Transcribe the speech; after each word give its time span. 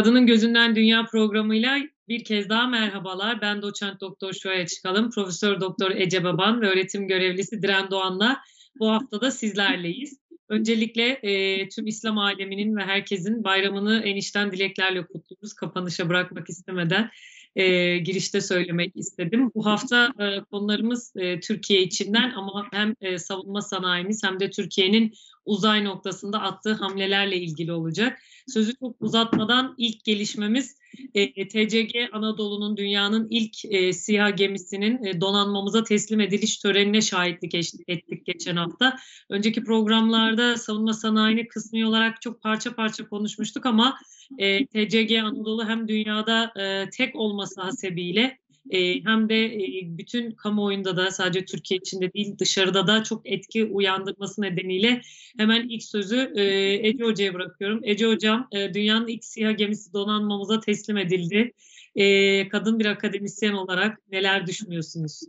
Kadının 0.00 0.26
Gözünden 0.26 0.76
Dünya 0.76 1.06
programıyla 1.06 1.78
bir 2.08 2.24
kez 2.24 2.48
daha 2.48 2.66
merhabalar. 2.66 3.40
Ben 3.40 3.62
doçent 3.62 4.00
doktor 4.00 4.32
Şuaya 4.32 4.66
Çıkalım, 4.66 5.10
Profesör 5.10 5.60
Doktor 5.60 5.90
Ece 5.90 6.24
Baban 6.24 6.60
ve 6.60 6.68
öğretim 6.68 7.08
görevlisi 7.08 7.62
Diren 7.62 7.90
Doğan'la 7.90 8.40
bu 8.78 8.90
hafta 8.90 9.20
da 9.20 9.30
sizlerleyiz. 9.30 10.18
Öncelikle 10.48 11.08
e, 11.08 11.68
tüm 11.68 11.86
İslam 11.86 12.18
aleminin 12.18 12.76
ve 12.76 12.82
herkesin 12.82 13.44
bayramını 13.44 14.02
enişten 14.04 14.52
dileklerle 14.52 15.06
kutluyoruz. 15.06 15.54
Kapanışa 15.54 16.08
bırakmak 16.08 16.50
istemeden 16.50 17.10
e, 17.56 17.98
girişte 17.98 18.40
söylemek 18.40 18.96
istedim. 18.96 19.50
Bu 19.54 19.66
hafta 19.66 20.12
e, 20.18 20.40
konularımız 20.40 21.12
e, 21.16 21.40
Türkiye 21.40 21.82
içinden 21.82 22.30
ama 22.30 22.66
hem 22.72 22.94
e, 23.00 23.18
savunma 23.18 23.62
sanayimiz 23.62 24.24
hem 24.24 24.40
de 24.40 24.50
Türkiye'nin 24.50 25.12
uzay 25.44 25.84
noktasında 25.84 26.40
attığı 26.40 26.72
hamlelerle 26.72 27.36
ilgili 27.36 27.72
olacak. 27.72 28.18
Sözü 28.48 28.76
çok 28.76 28.96
uzatmadan 29.00 29.74
ilk 29.78 30.04
gelişmemiz 30.04 30.76
e, 31.14 31.48
TCG 31.48 31.94
Anadolu'nun 32.12 32.76
dünyanın 32.76 33.26
ilk 33.30 33.64
e, 33.64 33.92
SİHA 33.92 34.30
gemisinin 34.30 35.04
e, 35.04 35.20
donanmamıza 35.20 35.84
teslim 35.84 36.20
ediliş 36.20 36.58
törenine 36.58 37.00
şahitlik 37.00 37.54
ettik 37.88 38.26
geçen 38.26 38.56
hafta. 38.56 38.96
Önceki 39.30 39.64
programlarda 39.64 40.56
savunma 40.56 40.92
sanayini 40.92 41.48
kısmi 41.48 41.86
olarak 41.86 42.22
çok 42.22 42.42
parça 42.42 42.74
parça 42.74 43.08
konuşmuştuk 43.08 43.66
ama 43.66 43.98
e, 44.38 44.66
TCG 44.66 45.12
Anadolu 45.12 45.68
hem 45.68 45.88
dünyada 45.88 46.52
e, 46.60 46.90
tek 46.90 47.16
olması 47.16 47.60
hasebiyle 47.60 48.39
e, 48.70 49.04
hem 49.04 49.28
de 49.28 49.44
e, 49.44 49.98
bütün 49.98 50.30
kamuoyunda 50.30 50.96
da 50.96 51.10
sadece 51.10 51.44
Türkiye 51.44 51.78
içinde 51.78 52.12
değil 52.12 52.38
dışarıda 52.38 52.86
da 52.86 53.02
çok 53.02 53.30
etki 53.30 53.64
uyandırması 53.64 54.42
nedeniyle 54.42 55.00
hemen 55.38 55.68
ilk 55.68 55.82
sözü 55.82 56.32
e, 56.36 56.44
Ece 56.88 57.04
Hoca'ya 57.04 57.34
bırakıyorum. 57.34 57.80
Ece 57.84 58.06
Hocam 58.06 58.48
e, 58.52 58.74
dünyanın 58.74 59.08
ilk 59.08 59.24
siyah 59.24 59.56
gemisi 59.56 59.92
donanmamıza 59.92 60.60
teslim 60.60 60.96
edildi. 60.96 61.52
E, 61.96 62.48
kadın 62.48 62.78
bir 62.78 62.86
akademisyen 62.86 63.52
olarak 63.52 63.98
neler 64.12 64.46
düşünüyorsunuz? 64.46 65.22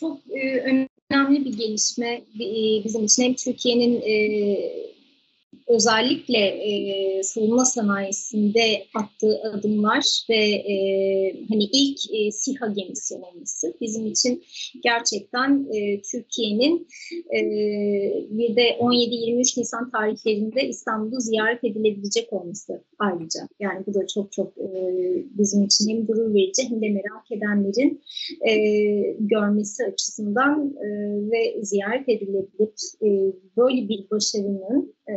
Çok 0.00 0.20
e, 0.30 0.60
önemli 1.10 1.44
bir 1.44 1.56
gelişme 1.58 2.14
e, 2.40 2.84
bizim 2.84 3.04
için 3.04 3.22
hem 3.22 3.34
Türkiye'nin 3.34 4.00
e, 4.00 4.12
özellikle 5.74 6.38
e, 6.38 7.22
savunma 7.22 7.64
sanayisinde 7.64 8.84
attığı 8.94 9.40
adımlar 9.52 10.24
ve 10.30 10.44
e, 10.44 10.74
hani 11.48 11.64
ilk 11.64 11.98
e, 12.12 12.32
SİHA 12.32 12.66
gemisi 12.66 13.14
olması 13.14 13.74
bizim 13.80 14.06
için 14.06 14.42
gerçekten 14.82 15.66
e, 15.72 16.02
Türkiye'nin 16.02 16.88
e, 17.34 17.40
bir 18.30 18.56
de 18.56 18.62
17-23 18.80 19.60
Nisan 19.60 19.90
tarihlerinde 19.90 20.68
İstanbul'u 20.68 21.20
ziyaret 21.20 21.64
edilebilecek 21.64 22.32
olması 22.32 22.82
ayrıca. 22.98 23.40
Yani 23.60 23.86
bu 23.86 23.94
da 23.94 24.06
çok 24.06 24.32
çok 24.32 24.58
e, 24.58 24.68
bizim 25.38 25.64
için 25.64 25.88
hem 25.88 26.06
gurur 26.06 26.34
verici 26.34 26.62
hem 26.70 26.82
de 26.82 26.88
merak 26.88 27.32
edenlerin 27.32 28.02
e, 28.48 28.54
görmesi 29.20 29.84
açısından 29.84 30.74
e, 30.76 30.88
ve 31.30 31.64
ziyaret 31.64 32.08
edilebilip 32.08 32.74
e, 33.02 33.08
böyle 33.56 33.88
bir 33.88 34.10
başarının 34.10 34.94
e, 35.08 35.12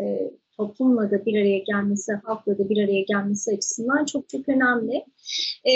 toplumla 0.58 1.12
da 1.12 1.26
bir 1.26 1.42
araya 1.42 1.58
gelmesi, 1.58 2.12
halkla 2.24 2.58
da 2.58 2.70
bir 2.70 2.84
araya 2.84 3.02
gelmesi 3.02 3.52
açısından 3.52 4.06
çok 4.06 4.30
çok 4.30 4.50
önemli. 4.50 5.06
Ee, 5.66 5.74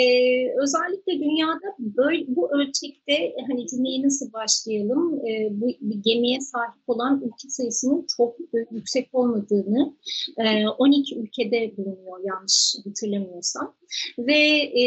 özellikle 0.62 1.12
dünyada 1.12 1.76
böyle 1.78 2.24
bu 2.28 2.54
ölçekte 2.54 3.34
hani 3.48 3.66
cümleyi 3.66 4.02
nasıl 4.02 4.32
başlayalım? 4.32 5.26
Ee, 5.26 5.48
bu 5.50 5.66
bir 5.80 6.02
gemiye 6.04 6.40
sahip 6.40 6.82
olan 6.86 7.22
ülke 7.24 7.48
sayısının 7.48 8.06
çok 8.16 8.36
yüksek 8.70 9.08
olmadığını 9.12 9.96
e, 10.38 10.68
12 10.68 11.18
ülkede 11.18 11.76
bulunuyor 11.76 12.24
yanlış 12.24 12.76
hatırlamıyorsam 12.84 13.74
ve 14.18 14.38
e, 14.82 14.84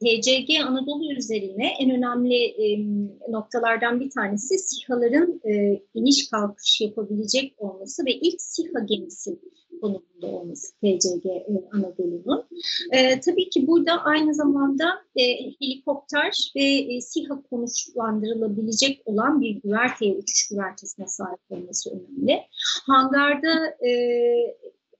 TCG 0.00 0.60
Anadolu 0.66 1.12
üzerine 1.12 1.66
en 1.80 1.90
önemli 1.90 2.44
e, 2.44 2.86
noktalardan 3.32 4.00
bir 4.00 4.10
tanesi 4.10 4.58
SİHA'ların 4.58 5.40
e, 5.44 5.82
iniş 5.94 6.30
kalkış 6.30 6.80
yapabilecek 6.80 7.54
olması 7.58 8.06
ve 8.06 8.12
ilk 8.12 8.42
SİHA 8.42 8.80
gemisi 8.80 9.38
konumunda 9.80 10.26
olması 10.26 10.72
TCG 10.72 11.26
Anadolu'nun. 11.72 12.44
E, 12.92 13.20
tabii 13.20 13.48
ki 13.48 13.66
burada 13.66 13.92
aynı 13.92 14.34
zamanda 14.34 14.84
e, 15.16 15.22
helikopter 15.60 16.52
ve 16.56 16.62
e, 16.62 17.00
SİHA 17.00 17.42
konuşlandırılabilecek 17.42 19.02
olan 19.04 19.40
bir 19.40 19.62
güverteye, 19.62 20.14
uçuş 20.14 20.48
güvertesine 20.48 21.06
sahip 21.06 21.40
olması 21.50 21.90
önemli. 21.90 22.40
Hangarda 22.86 23.66
e, 23.66 23.90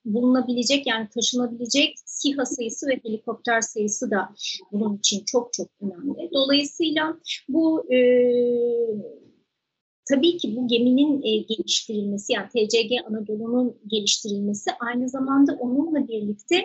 bulunabilecek 0.05 0.87
yani 0.87 1.09
taşınabilecek 1.15 1.95
SİHA 2.05 2.45
sayısı 2.45 2.87
ve 2.87 3.01
helikopter 3.05 3.61
sayısı 3.61 4.11
da 4.11 4.35
bunun 4.73 4.97
için 4.97 5.25
çok 5.25 5.53
çok 5.53 5.69
önemli. 5.81 6.31
Dolayısıyla 6.33 7.19
bu 7.49 7.95
e, 7.95 7.99
tabii 10.09 10.37
ki 10.37 10.57
bu 10.57 10.69
geminin 10.69 11.23
e, 11.23 11.37
geliştirilmesi 11.37 12.33
yani 12.33 12.49
TCG 12.49 12.93
Anadolu'nun 13.09 13.77
geliştirilmesi 13.87 14.71
aynı 14.81 15.09
zamanda 15.09 15.53
onunla 15.53 16.09
birlikte 16.09 16.57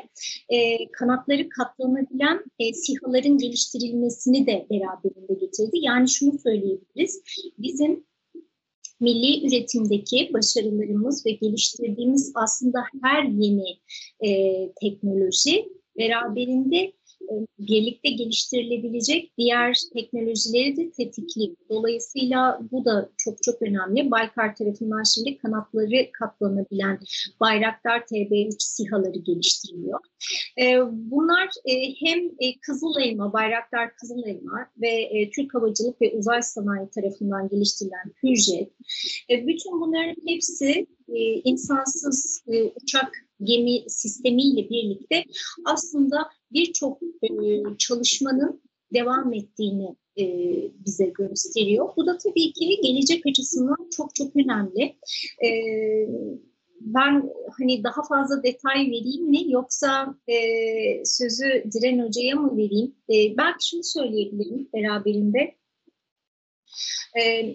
e, 0.49 0.91
kanatları 0.91 1.49
katlanabilen 1.49 2.43
e, 2.59 2.73
SİHA'ların 2.73 3.37
geliştirilmesini 3.37 4.47
de 4.47 4.67
beraberinde 4.69 5.33
getirdi. 5.33 5.77
Yani 5.81 6.09
şunu 6.09 6.39
söyleyebiliriz. 6.39 7.21
Bizim 7.57 8.08
milli 8.99 9.47
üretimdeki 9.47 10.29
başarılarımız 10.33 11.25
ve 11.25 11.31
geliştirdiğimiz 11.31 12.31
aslında 12.35 12.79
her 13.03 13.23
yeni 13.23 13.77
e, 14.25 14.29
teknoloji 14.81 15.69
beraberinde 15.97 16.93
birlikte 17.59 18.09
geliştirilebilecek 18.09 19.31
diğer 19.37 19.77
teknolojileri 19.93 20.77
de 20.77 20.91
tetikliyor. 20.91 21.55
Dolayısıyla 21.69 22.59
bu 22.71 22.85
da 22.85 23.09
çok 23.17 23.43
çok 23.43 23.61
önemli. 23.61 24.11
Baykar 24.11 24.55
tarafından 24.55 25.03
şimdi 25.03 25.37
kanatları 25.37 26.11
katlanabilen 26.11 26.99
Bayraktar 27.39 27.99
TB3 27.99 28.55
SİHA'ları 28.59 29.17
geliştiriliyor. 29.17 29.99
E, 30.61 30.77
bunlar 30.91 31.49
e, 31.65 31.73
hem 32.05 32.19
Kızıl 32.61 32.93
Elma, 33.01 33.33
Bayraktar 33.33 33.95
Kızıl 33.95 34.23
Elma 34.23 34.67
ve 34.81 35.29
Türk 35.35 35.53
Havacılık 35.53 36.01
ve 36.01 36.17
Uzay 36.17 36.41
Sanayi 36.41 36.89
tarafından 36.89 37.49
geliştirilen 37.49 38.13
Hürjet. 38.23 38.71
Bütün 39.29 39.81
bunların 39.81 40.15
hepsi 40.27 40.87
insansız 41.43 42.43
uçak 42.75 43.28
gemi 43.43 43.89
sistemiyle 43.89 44.69
birlikte 44.69 45.25
aslında 45.65 46.29
birçok 46.51 47.01
e, 47.03 47.29
çalışmanın 47.77 48.61
devam 48.93 49.33
ettiğini 49.33 49.95
e, 50.19 50.25
bize 50.85 51.05
gösteriyor. 51.05 51.89
Bu 51.97 52.07
da 52.07 52.17
tabii 52.17 52.53
ki 52.53 52.79
gelecek 52.83 53.25
açısından 53.25 53.89
çok 53.97 54.15
çok 54.15 54.35
önemli. 54.35 54.95
E, 55.45 55.49
ben 56.81 57.29
hani 57.57 57.83
daha 57.83 58.03
fazla 58.03 58.43
detay 58.43 58.79
vereyim 58.79 59.29
mi 59.29 59.51
yoksa 59.51 60.15
sözü 61.05 61.45
Diren 61.45 62.05
Hoca'ya 62.05 62.35
mı 62.35 62.57
vereyim? 62.57 62.95
Belki 63.37 63.69
şunu 63.69 63.83
söyleyebilirim 63.83 64.69
beraberinde. 64.73 65.55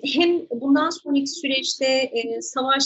Hem 0.05 0.47
bundan 0.51 0.91
sonraki 0.91 1.27
süreçte 1.27 2.13
savaş 2.41 2.85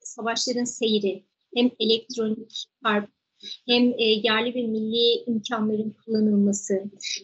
savaşların 0.00 0.64
seyri, 0.64 1.24
hem 1.54 1.70
elektronik 1.80 2.64
harp 2.82 3.10
hem 3.68 3.92
e, 3.98 4.04
yerli 4.04 4.54
ve 4.54 4.66
milli 4.66 5.24
imkanların 5.26 5.96
kullanılması, 6.04 6.74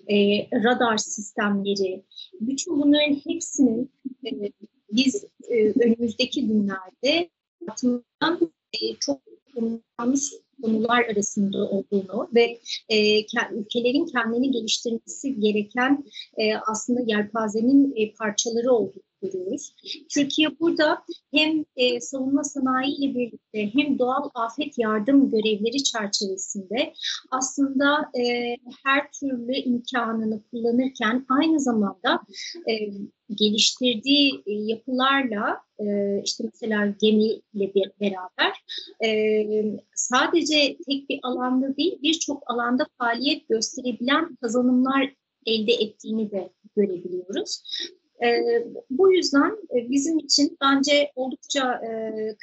e, 0.09 0.17
radar 0.65 0.97
sistemleri, 0.97 2.05
bütün 2.41 2.81
bunların 2.81 3.21
hepsinin 3.27 3.91
e, 4.27 4.53
biz 4.93 5.25
e, 5.49 5.71
önümüzdeki 5.71 6.47
günlerde 6.47 7.31
hayatımızdan 7.61 8.53
e, 8.73 8.95
çok 9.01 9.21
kullanılmış 9.55 10.33
konular 10.63 11.05
arasında 11.05 11.59
olduğunu 11.59 12.29
ve 12.35 12.59
e, 12.89 13.21
ülkelerin 13.53 14.07
kendini 14.07 14.51
geliştirmesi 14.51 15.41
gereken 15.41 16.05
e, 16.37 16.57
aslında 16.57 17.01
yelpazenin 17.07 17.93
e, 17.97 18.13
parçaları 18.13 18.73
olduğunu 18.73 19.06
görüyoruz. 19.27 19.75
Türkiye 20.15 20.61
burada 20.61 21.03
hem 21.35 21.65
e, 21.77 22.01
savunma 22.01 22.45
sanayi 22.45 22.97
ile 22.97 23.15
birlikte 23.15 23.75
hem 23.75 23.99
doğal 23.99 24.31
afet 24.35 24.79
yardım 24.79 25.31
görevleri 25.31 25.85
çerçevesinde 25.85 26.93
aslında 27.31 28.11
e, 28.21 28.57
her 28.85 29.13
türlü 29.13 29.55
imkanını 29.55 30.43
kullanırken 30.51 31.27
aynı 31.29 31.61
zamanda 31.61 32.21
e, 32.69 32.73
geliştirdiği 33.31 34.43
e, 34.47 34.53
yapılarla 34.53 35.59
e, 35.79 35.87
işte 36.25 36.45
mesela 36.45 36.95
gemiyle 37.01 37.73
beraber 38.01 38.65
e, 39.05 39.47
sadece 39.95 40.77
tek 40.89 41.09
bir 41.09 41.21
alanda 41.23 41.77
değil 41.77 41.99
birçok 42.03 42.51
alanda 42.51 42.87
faaliyet 42.99 43.49
gösterebilen 43.49 44.37
kazanımlar 44.37 45.15
elde 45.47 45.73
ettiğini 45.73 46.31
de 46.31 46.51
görebiliyoruz. 46.77 47.63
E, 48.25 48.29
bu 48.91 49.13
yüzden 49.13 49.51
e, 49.51 49.91
bizim 49.91 50.19
için 50.19 50.59
bence 50.61 51.13
oldukça 51.17 51.73
e, 51.75 51.89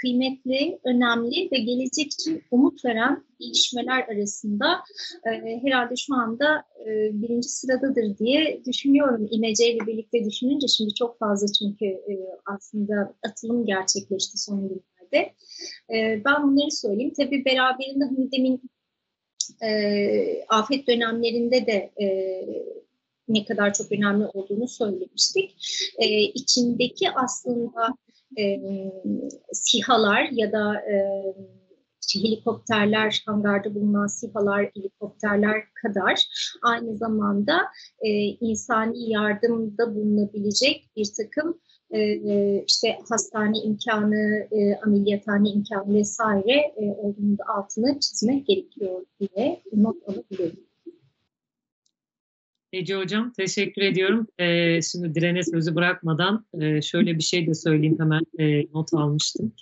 kıymetli, 0.01 0.79
önemli 0.83 1.49
ve 1.51 1.57
gelecek 1.57 2.13
için 2.13 2.43
umut 2.51 2.85
veren 2.85 3.23
gelişmeler 3.39 4.07
arasında 4.07 4.65
e, 5.25 5.59
herhalde 5.63 5.95
şu 5.95 6.15
anda 6.15 6.63
e, 6.85 7.21
birinci 7.21 7.49
sıradadır 7.49 8.17
diye 8.17 8.61
düşünüyorum. 8.65 9.27
İmece 9.31 9.73
ile 9.73 9.87
birlikte 9.87 10.25
düşününce 10.25 10.67
şimdi 10.67 10.93
çok 10.93 11.19
fazla 11.19 11.47
çünkü 11.59 11.85
e, 11.85 12.13
aslında 12.45 13.13
atılım 13.23 13.65
gerçekleşti 13.65 14.37
son 14.37 14.61
günlerde. 14.61 15.33
E, 15.93 16.25
ben 16.25 16.43
bunları 16.43 16.71
söyleyeyim. 16.71 17.13
Tabii 17.17 17.45
beraberinde 17.45 18.03
hani 18.05 18.31
demin 18.31 18.61
e, 19.63 20.45
afet 20.49 20.87
dönemlerinde 20.87 21.65
de 21.65 21.91
e, 22.01 22.07
ne 23.27 23.45
kadar 23.45 23.73
çok 23.73 23.91
önemli 23.91 24.25
olduğunu 24.25 24.67
söylemiştik. 24.67 25.55
E, 25.97 26.21
içindeki 26.21 27.11
aslında 27.11 27.95
e, 28.37 28.61
sihalar 29.53 30.29
ya 30.31 30.51
da 30.51 30.75
e, 30.75 31.23
helikopterler, 32.13 33.23
hangarda 33.25 33.75
bulunan 33.75 34.07
sihalar, 34.07 34.71
helikopterler 34.75 35.63
kadar 35.83 36.27
aynı 36.61 36.97
zamanda 36.97 37.61
e, 38.01 38.09
insani 38.23 39.09
yardımda 39.09 39.95
bulunabilecek 39.95 40.89
bir 40.95 41.07
takım 41.17 41.59
e, 41.91 41.99
e 41.99 42.63
işte 42.67 42.97
hastane 43.09 43.57
imkanı, 43.57 44.47
e, 44.51 44.75
ameliyathane 44.75 45.49
imkanı 45.49 45.93
vesaire 45.93 46.73
e, 46.77 46.91
olduğunu 46.91 47.37
da 47.37 47.43
altını 47.57 47.99
çizmek 47.99 48.47
gerekiyor 48.47 49.05
diye 49.19 49.61
not 49.73 49.97
alabilirim. 50.07 50.72
Ece 52.73 52.95
Hocam 52.95 53.33
teşekkür 53.33 53.81
ediyorum. 53.81 54.27
Ee, 54.39 54.81
şimdi 54.81 55.15
direne 55.15 55.43
sözü 55.43 55.75
bırakmadan 55.75 56.45
e, 56.61 56.81
şöyle 56.81 57.17
bir 57.17 57.23
şey 57.23 57.47
de 57.47 57.53
söyleyeyim 57.53 57.97
hemen 57.99 58.21
e, 58.39 58.65
not 58.73 58.93
almıştım. 58.93 59.53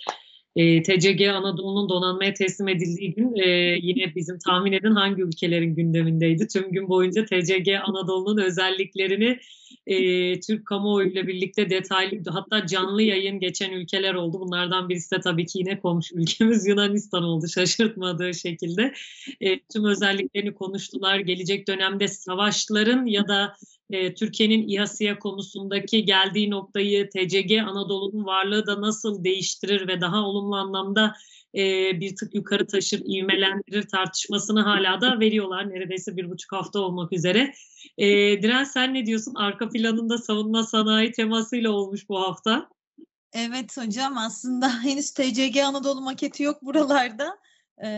E, 0.56 0.82
TCG 0.82 1.28
Anadolu'nun 1.28 1.88
donanmaya 1.88 2.34
teslim 2.34 2.68
edildiği 2.68 3.14
gün 3.14 3.36
e, 3.36 3.48
yine 3.82 4.14
bizim 4.14 4.38
tahmin 4.38 4.72
edin 4.72 4.94
hangi 4.94 5.22
ülkelerin 5.22 5.74
gündemindeydi. 5.74 6.48
Tüm 6.48 6.72
gün 6.72 6.88
boyunca 6.88 7.24
TCG 7.24 7.68
Anadolu'nun 7.84 8.42
özelliklerini 8.42 9.38
e, 9.86 10.40
Türk 10.40 10.66
kamuoyuyla 10.66 11.26
birlikte 11.26 11.70
detaylı 11.70 12.30
hatta 12.30 12.66
canlı 12.66 13.02
yayın 13.02 13.40
geçen 13.40 13.70
ülkeler 13.70 14.14
oldu. 14.14 14.40
Bunlardan 14.40 14.88
birisi 14.88 15.16
de 15.16 15.20
tabii 15.20 15.46
ki 15.46 15.58
yine 15.58 15.80
komşu 15.80 16.14
ülkemiz 16.18 16.66
Yunanistan 16.66 17.22
oldu 17.22 17.46
şaşırtmadığı 17.48 18.34
şekilde. 18.34 18.92
E, 19.40 19.60
tüm 19.60 19.84
özelliklerini 19.84 20.54
konuştular. 20.54 21.18
Gelecek 21.18 21.68
dönemde 21.68 22.08
savaşların 22.08 23.06
ya 23.06 23.28
da 23.28 23.56
e, 23.92 24.14
Türkiye'nin 24.14 24.68
İHA'siya 24.68 25.18
konusundaki 25.18 26.04
geldiği 26.04 26.50
noktayı 26.50 27.10
TCG 27.10 27.52
Anadolu'nun 27.68 28.24
varlığı 28.24 28.66
da 28.66 28.80
nasıl 28.80 29.24
değiştirir 29.24 29.88
ve 29.88 30.00
daha 30.00 30.22
olumlu 30.22 30.56
anlamda 30.56 31.14
e, 31.54 31.60
bir 32.00 32.16
tık 32.16 32.34
yukarı 32.34 32.66
taşır, 32.66 33.02
ivmelendirir 33.06 33.88
tartışmasını 33.88 34.60
hala 34.60 35.00
da 35.00 35.20
veriyorlar. 35.20 35.70
Neredeyse 35.70 36.16
bir 36.16 36.30
buçuk 36.30 36.52
hafta 36.52 36.80
olmak 36.80 37.12
üzere. 37.12 37.54
E, 37.98 38.06
Diren 38.42 38.64
sen 38.64 38.94
ne 38.94 39.06
diyorsun? 39.06 39.34
Arka 39.34 39.68
planında 39.68 40.18
savunma 40.18 40.62
sanayi 40.62 41.12
temasıyla 41.12 41.70
olmuş 41.70 42.08
bu 42.08 42.20
hafta. 42.20 42.68
Evet 43.32 43.76
hocam 43.76 44.18
aslında 44.18 44.82
henüz 44.82 45.10
TCG 45.10 45.56
Anadolu 45.64 46.00
maketi 46.00 46.42
yok 46.42 46.62
buralarda 46.62 47.38
e, 47.84 47.88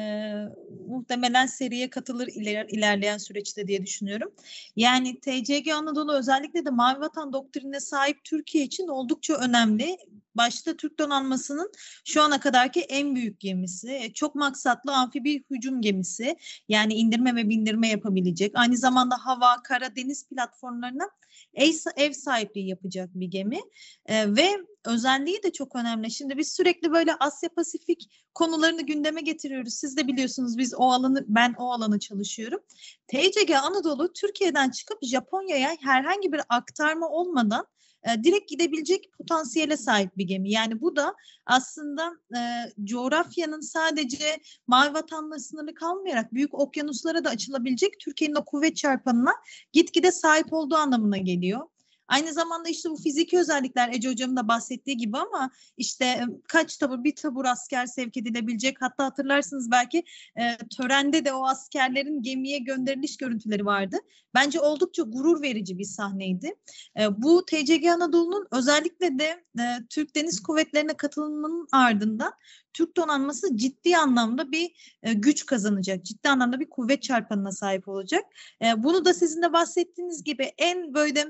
muhtemelen 0.88 1.47
seriye 1.47 1.91
katılır 1.91 2.26
iler, 2.26 2.67
ilerleyen 2.69 3.19
süreçte 3.19 3.69
diye 3.69 3.87
düşünüyorum. 3.87 4.32
Yani 4.76 5.21
TCG 5.21 5.69
Anadolu 5.75 6.15
özellikle 6.15 6.65
de 6.65 6.71
Mavi 6.71 7.00
Vatan 7.00 7.32
doktrinine 7.32 7.81
sahip 7.81 8.25
Türkiye 8.25 8.65
için 8.65 8.88
oldukça 8.88 9.35
önemli. 9.35 9.97
Başta 10.35 10.76
Türk 10.76 10.99
donanmasının 10.99 11.73
şu 12.05 12.23
ana 12.23 12.41
kadarki 12.41 12.81
en 12.81 13.15
büyük 13.15 13.41
gemisi, 13.41 14.12
çok 14.15 14.35
maksatlı 14.35 14.94
amfibi 14.94 15.44
hücum 15.50 15.81
gemisi. 15.81 16.37
Yani 16.69 16.94
indirme 16.94 17.37
ve 17.37 17.49
bindirme 17.49 17.88
yapabilecek. 17.88 18.53
Aynı 18.55 18.76
zamanda 18.76 19.17
hava, 19.26 19.62
kara, 19.62 19.97
deniz 19.97 20.29
platformlarına 20.29 21.11
ev, 21.55 21.73
ev 21.97 22.12
sahipliği 22.12 22.69
yapacak 22.69 23.11
bir 23.15 23.26
gemi 23.26 23.61
e, 24.06 24.37
ve 24.37 24.50
özelliği 24.85 25.43
de 25.43 25.53
çok 25.53 25.77
önemli. 25.77 26.11
Şimdi 26.11 26.39
biz 26.39 26.53
sürekli 26.53 26.93
böyle 26.93 27.15
Asya 27.15 27.49
Pasifik 27.49 28.11
konularını 28.35 28.83
gündeme 28.83 29.21
getiriyoruz. 29.21 29.75
Siz 29.75 29.97
de 29.97 30.07
biliyorsunuz 30.07 30.59
biz 30.59 30.75
o 30.75 30.91
alanı 30.91 31.25
ben 31.29 31.55
o 31.59 31.73
alanı 31.73 31.99
çalışıyorum. 31.99 32.61
TCG 33.07 33.51
Anadolu 33.51 34.13
Türkiye'den 34.13 34.71
çıkıp 34.71 34.99
Japonya'ya 35.03 35.77
herhangi 35.81 36.33
bir 36.33 36.41
aktarma 36.49 37.09
olmadan 37.09 37.67
e, 38.05 38.25
direkt 38.25 38.51
gidebilecek 38.51 39.13
potansiyele 39.19 39.77
sahip 39.77 40.17
bir 40.17 40.25
gemi. 40.25 40.51
Yani 40.51 40.81
bu 40.81 40.97
da 40.97 41.15
aslında 41.47 42.13
e, 42.37 42.41
coğrafyanın 42.85 43.61
sadece 43.61 44.41
mavi 44.67 44.95
vatanla 44.95 45.39
sınırlı 45.39 45.75
kalmayarak 45.75 46.35
büyük 46.35 46.55
okyanuslara 46.55 47.25
da 47.25 47.31
açılabilecek 47.31 48.01
Türkiye'nin 48.01 48.35
o 48.35 48.45
kuvvet 48.45 48.77
çarpanına 48.77 49.33
gitgide 49.73 50.13
sahip 50.13 50.53
olduğu 50.53 50.77
anlamına 50.77 51.17
geliyor. 51.17 51.67
Aynı 52.09 52.33
zamanda 52.33 52.69
işte 52.69 52.91
bu 52.91 52.97
fiziki 52.97 53.39
özellikler 53.39 53.93
Ece 53.93 54.11
Hocam'ın 54.11 54.37
da 54.37 54.49
bahsettiği 54.49 54.97
gibi 54.97 55.19
ama 55.19 55.51
işte 55.77 56.27
kaç 56.49 56.77
tabur 56.77 57.05
bir 57.05 57.17
tabur 57.17 57.45
asker 57.45 57.87
sevk 57.87 58.17
edilebilecek 58.17 58.77
hatta 58.81 59.05
hatırlarsınız 59.05 59.71
belki 59.71 60.05
e, 60.37 60.56
törende 60.77 61.25
de 61.25 61.33
o 61.33 61.47
askerlerin 61.47 62.23
gemiye 62.23 62.59
gönderiliş 62.59 63.17
görüntüleri 63.17 63.67
vardı. 63.67 63.97
Bence 64.35 64.61
oldukça 64.61 65.03
gurur 65.03 65.43
verici 65.43 65.79
bir 65.79 65.85
sahneydi. 65.85 66.55
E, 67.01 67.23
bu 67.23 67.45
TCG 67.47 67.87
Anadolu'nun 67.87 68.47
özellikle 68.50 69.19
de 69.19 69.45
e, 69.59 69.65
Türk 69.91 70.15
Deniz 70.17 70.43
Kuvvetleri'ne 70.43 70.97
katılımının 70.97 71.69
ardından 71.73 72.33
Türk 72.73 72.97
donanması 72.97 73.57
ciddi 73.57 73.97
anlamda 73.97 74.53
bir 74.53 74.99
e, 75.03 75.12
güç 75.12 75.47
kazanacak. 75.47 76.05
Ciddi 76.05 76.29
anlamda 76.29 76.61
bir 76.61 76.71
kuvvet 76.71 77.03
çarpanına 77.03 77.53
sahip 77.53 77.89
olacak. 77.89 78.25
E, 78.62 78.83
bunu 78.83 79.05
da 79.05 79.15
sizin 79.15 79.43
de 79.43 79.53
bahsettiğiniz 79.53 80.25
gibi 80.25 80.53
en 80.59 80.95
böyle 80.95 81.27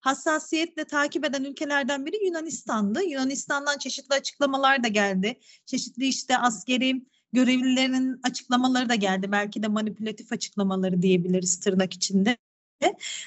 hassasiyetle 0.00 0.84
takip 0.84 1.24
eden 1.24 1.44
ülkelerden 1.44 2.06
biri 2.06 2.26
Yunanistan'dı. 2.26 3.02
Yunanistan'dan 3.04 3.78
çeşitli 3.78 4.14
açıklamalar 4.14 4.84
da 4.84 4.88
geldi. 4.88 5.40
Çeşitli 5.66 6.06
işte 6.06 6.38
askeri 6.38 7.02
görevlilerinin 7.32 8.20
açıklamaları 8.22 8.88
da 8.88 8.94
geldi. 8.94 9.32
Belki 9.32 9.62
de 9.62 9.68
manipülatif 9.68 10.32
açıklamaları 10.32 11.02
diyebiliriz 11.02 11.60
tırnak 11.60 11.94
içinde. 11.94 12.36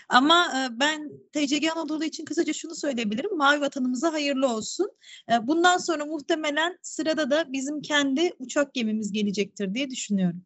Ama 0.09 0.47
e, 0.57 0.79
ben 0.79 1.11
TCG 1.33 1.67
Anadolu 1.75 2.03
için 2.03 2.25
kısaca 2.25 2.53
şunu 2.53 2.75
söyleyebilirim. 2.75 3.37
Mavi 3.37 3.61
vatanımıza 3.61 4.13
hayırlı 4.13 4.47
olsun. 4.47 4.91
E, 5.31 5.47
bundan 5.47 5.77
sonra 5.77 6.05
muhtemelen 6.05 6.77
sırada 6.81 7.31
da 7.31 7.53
bizim 7.53 7.81
kendi 7.81 8.33
uçak 8.39 8.73
gemimiz 8.73 9.11
gelecektir 9.11 9.73
diye 9.73 9.89
düşünüyorum. 9.89 10.43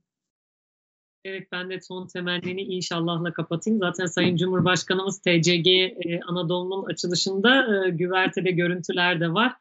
Evet 1.26 1.48
ben 1.52 1.70
de 1.70 1.82
son 1.82 2.08
temennini 2.08 2.62
inşallahla 2.62 3.34
kapatayım. 3.34 3.80
Zaten 3.80 4.06
Sayın 4.06 4.38
Cumhurbaşkanımız 4.38 5.20
TCG 5.20 5.68
e, 5.68 6.20
Anadolu'nun 6.28 6.86
açılışında 6.86 7.86
e, 7.86 7.90
güvertede 7.90 8.52
görüntüler 8.52 9.20
de 9.20 9.34
var. 9.34 9.54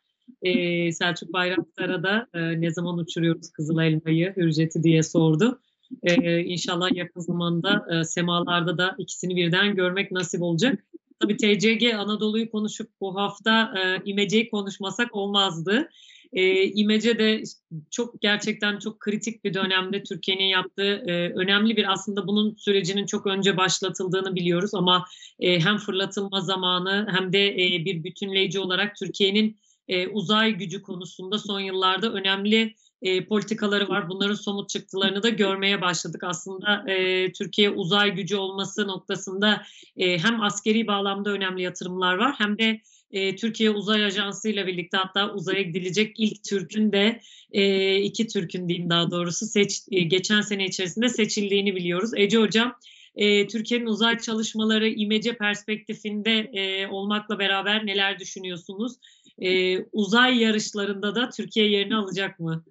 E, 0.42 0.92
Selçuk 0.92 1.32
Bayraktar'a 1.32 2.02
da 2.02 2.26
e, 2.34 2.60
ne 2.60 2.70
zaman 2.70 2.98
uçuruyoruz 2.98 3.50
Kızıl 3.50 3.78
Elmayı, 3.78 4.34
Hürjet'i 4.36 4.82
diye 4.82 5.02
sordu. 5.02 5.60
E, 6.02 6.40
inşallah 6.40 6.96
yakın 6.96 7.20
zamanda 7.20 7.86
e, 7.90 8.04
semalarda 8.04 8.78
da 8.78 8.94
ikisini 8.98 9.36
birden 9.36 9.74
görmek 9.74 10.12
nasip 10.12 10.42
olacak. 10.42 10.84
Tabii 11.20 11.36
TCG 11.36 11.94
Anadolu'yu 11.94 12.50
konuşup 12.50 12.90
bu 13.00 13.16
hafta 13.16 13.74
e, 13.78 14.10
İmece'yi 14.10 14.50
konuşmasak 14.50 15.16
olmazdı. 15.16 15.88
E, 16.32 16.62
İmece 16.62 17.18
de 17.18 17.42
çok 17.90 18.20
gerçekten 18.20 18.78
çok 18.78 19.00
kritik 19.00 19.44
bir 19.44 19.54
dönemde 19.54 20.02
Türkiye'nin 20.02 20.44
yaptığı 20.44 21.02
e, 21.06 21.32
önemli 21.32 21.76
bir 21.76 21.92
aslında 21.92 22.26
bunun 22.26 22.54
sürecinin 22.54 23.06
çok 23.06 23.26
önce 23.26 23.56
başlatıldığını 23.56 24.34
biliyoruz 24.34 24.74
ama 24.74 25.04
e, 25.40 25.60
hem 25.60 25.78
fırlatılma 25.78 26.40
zamanı 26.40 27.08
hem 27.10 27.32
de 27.32 27.48
e, 27.48 27.84
bir 27.84 28.04
bütünleyici 28.04 28.60
olarak 28.60 28.96
Türkiye'nin 28.96 29.56
e, 29.88 30.08
uzay 30.08 30.52
gücü 30.52 30.82
konusunda 30.82 31.38
son 31.38 31.60
yıllarda 31.60 32.12
önemli 32.12 32.74
e, 33.02 33.24
politikaları 33.24 33.88
var. 33.88 34.08
Bunların 34.08 34.34
somut 34.34 34.68
çıktılarını 34.68 35.22
da 35.22 35.28
görmeye 35.28 35.80
başladık. 35.80 36.24
Aslında 36.24 36.90
e, 36.90 37.32
Türkiye 37.32 37.70
uzay 37.70 38.14
gücü 38.14 38.36
olması 38.36 38.86
noktasında 38.86 39.62
e, 39.96 40.18
hem 40.18 40.42
askeri 40.42 40.86
bağlamda 40.86 41.30
önemli 41.30 41.62
yatırımlar 41.62 42.14
var 42.14 42.34
hem 42.38 42.58
de 42.58 42.80
e, 43.10 43.36
Türkiye 43.36 43.70
Uzay 43.70 44.04
Ajansı 44.04 44.48
ile 44.48 44.66
birlikte 44.66 44.96
hatta 44.96 45.32
uzaya 45.32 45.62
gidilecek 45.62 46.14
ilk 46.18 46.44
Türk'ün 46.44 46.92
de 46.92 47.20
e, 47.52 47.96
iki 47.96 48.26
Türk'ün 48.26 48.68
diyeyim 48.68 48.90
daha 48.90 49.10
doğrusu 49.10 49.46
seç, 49.46 49.80
e, 49.90 50.00
geçen 50.00 50.40
sene 50.40 50.64
içerisinde 50.64 51.08
seçildiğini 51.08 51.76
biliyoruz. 51.76 52.10
Ece 52.16 52.38
Hocam 52.38 52.78
e, 53.16 53.46
Türkiye'nin 53.46 53.86
uzay 53.86 54.18
çalışmaları 54.18 54.88
imece 54.88 55.36
perspektifinde 55.36 56.38
e, 56.38 56.86
olmakla 56.86 57.38
beraber 57.38 57.86
neler 57.86 58.18
düşünüyorsunuz? 58.18 58.92
E, 59.38 59.78
uzay 59.78 60.42
yarışlarında 60.42 61.14
da 61.14 61.30
Türkiye 61.30 61.70
yerini 61.70 61.96
alacak 61.96 62.40
mı? 62.40 62.64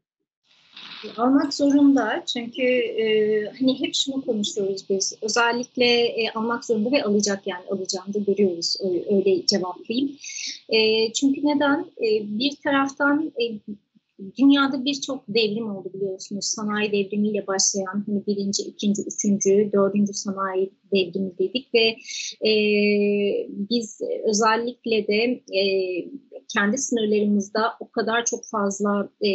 Almak 1.17 1.53
zorunda 1.53 2.23
çünkü 2.33 2.63
e, 2.63 3.45
hani 3.59 3.81
hep 3.81 3.95
şunu 3.95 4.21
konuşuyoruz 4.21 4.85
biz 4.89 5.13
özellikle 5.21 5.85
e, 5.85 6.29
almak 6.35 6.65
zorunda 6.65 6.91
ve 6.91 7.03
alacak 7.03 7.47
yani 7.47 7.63
alacağını 7.69 8.13
da 8.13 8.19
görüyoruz 8.19 8.77
öyle, 9.09 9.45
cevaplayayım. 9.45 10.11
E, 10.69 11.13
çünkü 11.13 11.41
neden 11.45 11.79
e, 11.79 12.37
bir 12.39 12.55
taraftan 12.63 13.31
e, 13.41 13.43
dünyada 14.39 14.85
birçok 14.85 15.23
devrim 15.27 15.75
oldu 15.75 15.91
biliyorsunuz. 15.93 16.45
Sanayi 16.45 16.91
devrimiyle 16.91 17.47
başlayan 17.47 18.03
hani 18.07 18.25
birinci, 18.27 18.63
ikinci, 18.63 19.01
üçüncü, 19.01 19.69
dördüncü 19.73 20.13
sanayi 20.13 20.71
devrimi 20.93 21.37
dedik 21.37 21.73
ve 21.73 21.95
e, 22.49 22.51
biz 23.49 24.01
özellikle 24.23 25.07
de 25.07 25.41
e, 25.59 25.63
kendi 26.53 26.77
sınırlarımızda 26.77 27.73
o 27.79 27.91
kadar 27.91 28.25
çok 28.25 28.45
fazla 28.45 29.09
e, 29.25 29.29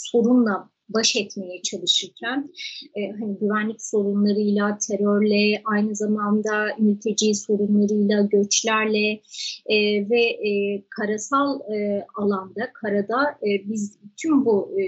sorunla 0.00 0.70
baş 0.94 1.16
etmeye 1.16 1.62
çalışırken 1.62 2.50
e, 2.94 3.10
hani 3.10 3.38
güvenlik 3.38 3.82
sorunlarıyla, 3.82 4.78
terörle, 4.88 5.62
aynı 5.64 5.96
zamanda 5.96 6.68
mülteci 6.78 7.34
sorunlarıyla, 7.34 8.22
göçlerle 8.22 9.20
e, 9.66 9.76
ve 10.10 10.20
e, 10.20 10.82
karasal 10.90 11.60
e, 11.60 12.06
alanda, 12.16 12.72
karada 12.72 13.22
e, 13.42 13.68
biz 13.68 13.98
tüm 14.16 14.44
bu 14.44 14.80
e, 14.80 14.84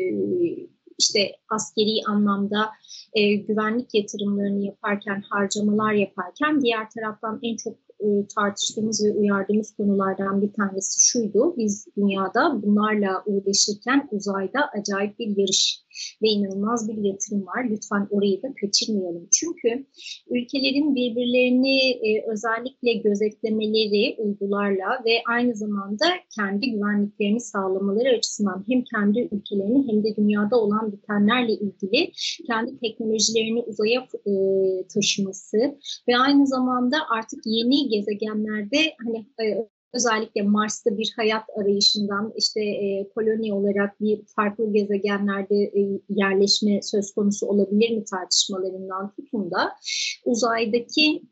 işte 0.98 1.32
askeri 1.48 2.02
anlamda 2.06 2.70
e, 3.14 3.34
güvenlik 3.34 3.94
yatırımlarını 3.94 4.64
yaparken, 4.64 5.22
harcamalar 5.30 5.92
yaparken 5.92 6.60
diğer 6.60 6.90
taraftan 6.90 7.40
en 7.42 7.56
çok 7.56 7.76
e, 8.02 8.26
tartıştığımız 8.36 9.04
ve 9.04 9.12
uyardığımız 9.12 9.76
konulardan 9.76 10.42
bir 10.42 10.52
tanesi 10.52 11.00
şuydu. 11.00 11.54
Biz 11.56 11.86
dünyada 11.96 12.62
bunlarla 12.62 13.22
uğraşırken 13.26 14.08
uzayda 14.12 14.70
acayip 14.78 15.18
bir 15.18 15.36
yarış 15.36 15.81
ve 16.22 16.28
inanılmaz 16.28 16.88
bir 16.88 17.04
yatırım 17.04 17.46
var. 17.46 17.66
Lütfen 17.70 18.08
orayı 18.10 18.42
da 18.42 18.48
kaçırmayalım. 18.60 19.28
Çünkü 19.32 19.86
ülkelerin 20.30 20.94
birbirlerini 20.94 21.78
e, 21.90 22.30
özellikle 22.32 22.92
gözetlemeleri 22.92 24.16
uygularla 24.18 25.02
ve 25.06 25.14
aynı 25.28 25.54
zamanda 25.54 26.04
kendi 26.36 26.70
güvenliklerini 26.70 27.40
sağlamaları 27.40 28.08
açısından 28.16 28.64
hem 28.68 28.84
kendi 28.84 29.20
ülkelerini 29.20 29.92
hem 29.92 30.04
de 30.04 30.16
dünyada 30.16 30.56
olan 30.60 30.92
bitenlerle 30.92 31.52
ilgili 31.52 32.12
kendi 32.46 32.78
teknolojilerini 32.78 33.60
uzaya 33.60 34.00
e, 34.00 34.32
taşıması 34.94 35.58
ve 36.08 36.16
aynı 36.16 36.46
zamanda 36.46 36.96
artık 37.18 37.40
yeni 37.44 37.88
gezegenlerde 37.88 38.78
hani 39.04 39.18
e, 39.18 39.68
özellikle 39.94 40.42
Mars'ta 40.42 40.98
bir 40.98 41.12
hayat 41.16 41.44
arayışından 41.60 42.32
işte 42.36 42.60
e, 42.60 43.08
koloni 43.14 43.54
olarak 43.54 44.00
bir 44.00 44.20
farklı 44.36 44.72
gezegenlerde 44.72 45.56
e, 45.56 46.00
yerleşme 46.08 46.82
söz 46.82 47.14
konusu 47.14 47.46
olabilir 47.46 47.96
mi 47.96 48.04
tartışmalarından 48.04 49.12
tutun 49.16 49.50
da 49.50 49.72
uzaydaki 50.24 51.22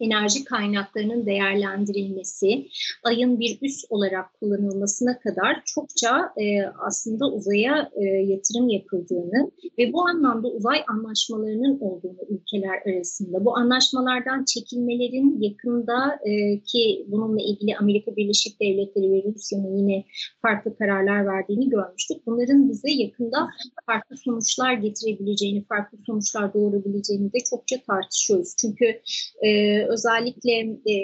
enerji 0.00 0.44
kaynaklarının 0.44 1.26
değerlendirilmesi, 1.26 2.68
ayın 3.04 3.40
bir 3.40 3.58
üs 3.62 3.84
olarak 3.90 4.40
kullanılmasına 4.40 5.18
kadar 5.18 5.62
çokça 5.64 6.32
e, 6.36 6.62
aslında 6.86 7.26
uzaya 7.26 7.90
e, 7.96 8.04
yatırım 8.04 8.68
yapıldığını 8.68 9.50
ve 9.78 9.92
bu 9.92 10.08
anlamda 10.08 10.48
uzay 10.48 10.84
anlaşmalarının 10.88 11.80
olduğunu 11.80 12.18
ülkeler 12.28 12.82
arasında. 12.86 13.44
Bu 13.44 13.56
anlaşmalardan 13.56 14.44
çekilmelerin 14.44 15.40
yakında 15.40 16.18
e, 16.24 16.60
ki 16.60 17.06
bununla 17.08 17.42
ilgili 17.42 17.76
Amerika 17.76 18.16
Birleşik 18.16 18.60
Devletleri 18.60 19.12
ve 19.12 19.22
Rusya'nın 19.34 19.76
yine 19.76 20.04
farklı 20.42 20.76
kararlar 20.76 21.26
verdiğini 21.26 21.70
görmüştük. 21.70 22.26
Bunların 22.26 22.68
bize 22.68 22.90
yakında 22.90 23.48
farklı 23.86 24.16
sonuçlar 24.16 24.72
getirebileceğini, 24.72 25.64
farklı 25.64 25.98
sonuçlar 26.06 26.54
doğurabileceğini 26.54 27.32
de 27.32 27.38
çokça 27.50 27.76
tartışıyoruz. 27.86 28.54
Çünkü 28.60 29.00
e, 29.42 29.82
özellikle 29.88 30.52
e, 30.92 30.94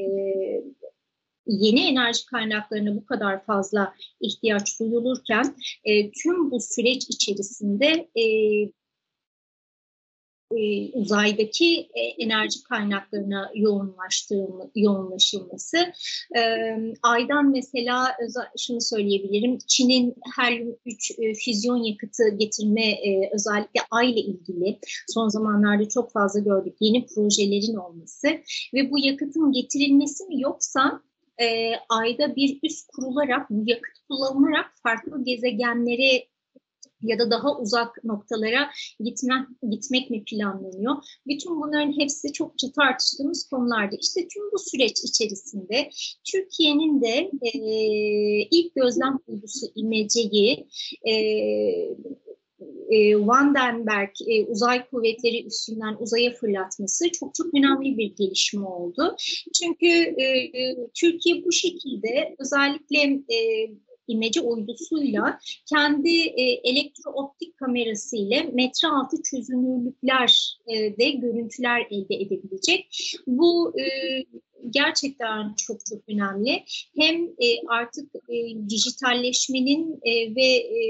yeni 1.46 1.86
enerji 1.88 2.26
kaynaklarına 2.26 2.96
bu 2.96 3.06
kadar 3.06 3.44
fazla 3.44 3.94
ihtiyaç 4.20 4.80
duyulurken 4.80 5.56
e, 5.84 6.10
tüm 6.10 6.50
bu 6.50 6.60
süreç 6.60 7.04
içerisinde 7.08 8.08
e, 8.16 8.24
e, 10.58 10.92
uzaydaki 10.92 11.88
e, 11.94 12.00
enerji 12.00 12.62
kaynaklarına 12.62 13.50
yoğunlaşılması. 14.74 15.76
E, 16.36 16.40
aydan 17.02 17.50
mesela 17.50 18.16
şunu 18.58 18.80
söyleyebilirim, 18.80 19.58
Çin'in 19.68 20.14
her 20.36 20.62
3 20.86 21.10
e, 21.10 21.34
füzyon 21.34 21.76
yakıtı 21.76 22.28
getirme 22.38 22.90
e, 22.90 23.30
özellikle 23.34 23.80
ay 23.90 24.10
ile 24.10 24.20
ilgili 24.20 24.78
son 25.08 25.28
zamanlarda 25.28 25.88
çok 25.88 26.12
fazla 26.12 26.40
gördük 26.40 26.76
yeni 26.80 27.06
projelerin 27.06 27.76
olması 27.76 28.28
ve 28.74 28.90
bu 28.90 28.98
yakıtın 28.98 29.52
getirilmesi 29.52 30.24
mi 30.24 30.40
yoksa 30.40 31.02
e, 31.40 31.72
ayda 31.88 32.36
bir 32.36 32.58
üst 32.62 32.86
kurularak 32.88 33.50
bu 33.50 33.62
yakıt 33.66 33.98
kullanılarak 34.08 34.72
farklı 34.82 35.24
gezegenlere 35.24 36.33
ya 37.04 37.18
da 37.18 37.30
daha 37.30 37.58
uzak 37.58 38.04
noktalara 38.04 38.70
gitme, 39.00 39.46
gitmek 39.70 40.10
mi 40.10 40.24
planlanıyor? 40.24 40.94
Bütün 41.26 41.60
bunların 41.60 42.00
hepsi 42.00 42.32
çokça 42.32 42.72
tartıştığımız 42.72 43.48
konularda. 43.48 43.96
İşte 44.00 44.20
tüm 44.28 44.42
bu 44.52 44.58
süreç 44.58 45.04
içerisinde 45.04 45.90
Türkiye'nin 46.32 47.02
de 47.02 47.30
e, 47.42 47.50
ilk 48.50 48.74
gözlem 48.74 49.18
uydusu 49.26 49.66
imeceyi 49.74 50.66
e, 51.08 51.14
e, 52.90 53.26
Vandenberg 53.26 54.10
e, 54.26 54.44
uzay 54.44 54.86
kuvvetleri 54.86 55.46
üstünden 55.46 55.96
uzaya 56.00 56.30
fırlatması 56.32 57.10
çok 57.10 57.34
çok 57.34 57.54
önemli 57.54 57.98
bir 57.98 58.16
gelişme 58.16 58.66
oldu. 58.66 59.16
Çünkü 59.60 59.86
e, 59.86 60.52
Türkiye 60.94 61.44
bu 61.44 61.52
şekilde 61.52 62.36
özellikle 62.38 63.00
e, 63.36 63.70
imece 64.08 64.40
uydusuyla 64.40 65.38
kendi 65.66 66.16
e, 66.20 66.42
elektrooptik 66.42 67.56
kamerası 67.56 68.16
ile 68.16 68.42
metre 68.42 68.88
altı 68.88 69.22
çözünürlükler 69.22 70.58
e, 70.66 70.98
de 70.98 71.10
görüntüler 71.10 71.86
elde 71.90 72.14
edebilecek. 72.14 73.14
Bu 73.26 73.74
e, 73.80 73.84
gerçekten 74.70 75.54
çok 75.54 75.86
çok 75.86 76.08
önemli. 76.08 76.64
Hem 76.98 77.24
e, 77.24 77.66
artık 77.68 78.14
e, 78.14 78.68
dijitalleşmenin 78.68 80.00
e, 80.02 80.34
ve 80.34 80.46
e, 80.46 80.80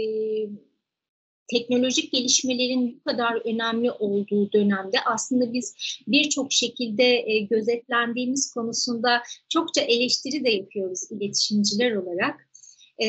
teknolojik 1.49 2.12
gelişmelerin 2.12 2.97
bu 2.97 3.11
kadar 3.11 3.35
önemli 3.35 3.90
olduğu 3.90 4.52
dönemde 4.52 4.97
aslında 5.06 5.52
biz 5.52 5.75
birçok 6.06 6.52
şekilde 6.52 7.04
e, 7.04 7.38
gözetlendiğimiz 7.38 8.54
konusunda 8.54 9.23
çokça 9.49 9.80
eleştiri 9.80 10.44
de 10.44 10.50
yapıyoruz 10.50 11.00
iletişimciler 11.11 11.92
olarak. 11.92 12.43
E, 13.02 13.08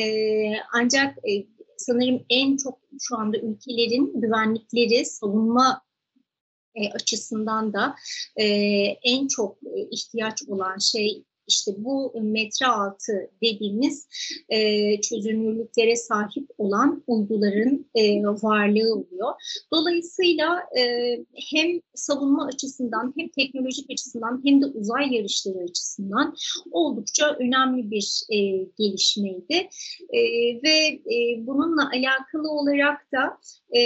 ancak 0.72 1.18
e, 1.18 1.46
sanırım 1.76 2.24
en 2.30 2.56
çok 2.56 2.78
şu 3.00 3.16
anda 3.16 3.38
ülkelerin 3.38 4.20
güvenlikleri 4.20 5.04
savunma 5.04 5.82
e, 6.74 6.90
açısından 6.92 7.72
da 7.72 7.96
e, 8.36 8.44
en 9.02 9.28
çok 9.28 9.58
ihtiyaç 9.90 10.42
olan 10.48 10.78
şey 10.78 11.24
işte 11.48 11.72
bu 11.78 12.12
metre 12.22 12.66
altı 12.66 13.30
dediğimiz 13.42 14.08
e, 14.48 15.00
çözünürlüklere 15.00 15.96
sahip 15.96 16.50
olan 16.58 17.02
uyduların 17.06 17.86
e, 17.94 18.22
varlığı 18.22 18.94
oluyor. 18.94 19.32
Dolayısıyla 19.72 20.58
e, 20.78 21.10
hem 21.50 21.80
savunma 21.94 22.46
açısından 22.46 23.14
hem 23.16 23.28
teknolojik 23.28 23.90
açısından 23.90 24.42
hem 24.44 24.62
de 24.62 24.66
uzay 24.66 25.14
yarışları 25.14 25.58
açısından 25.58 26.34
oldukça 26.70 27.36
önemli 27.38 27.90
bir 27.90 28.22
e, 28.30 28.38
gelişmeydi. 28.78 29.68
E, 30.10 30.20
ve 30.62 30.76
e, 31.14 31.46
bununla 31.46 31.90
alakalı 31.90 32.50
olarak 32.50 33.12
da 33.12 33.38
e, 33.78 33.82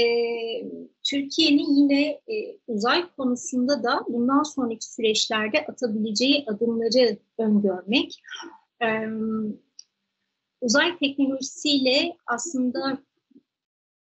Türkiye'nin 1.10 1.76
yine 1.76 2.02
e, 2.08 2.58
uzay 2.66 3.04
konusunda 3.16 3.82
da 3.82 4.04
bundan 4.08 4.42
sonraki 4.42 4.92
süreçlerde 4.92 5.66
atabileceği 5.66 6.44
adımları 6.46 7.18
öngörmek. 7.40 8.22
E, 8.82 8.86
uzay 10.60 10.98
teknolojisiyle 10.98 12.16
aslında 12.26 12.98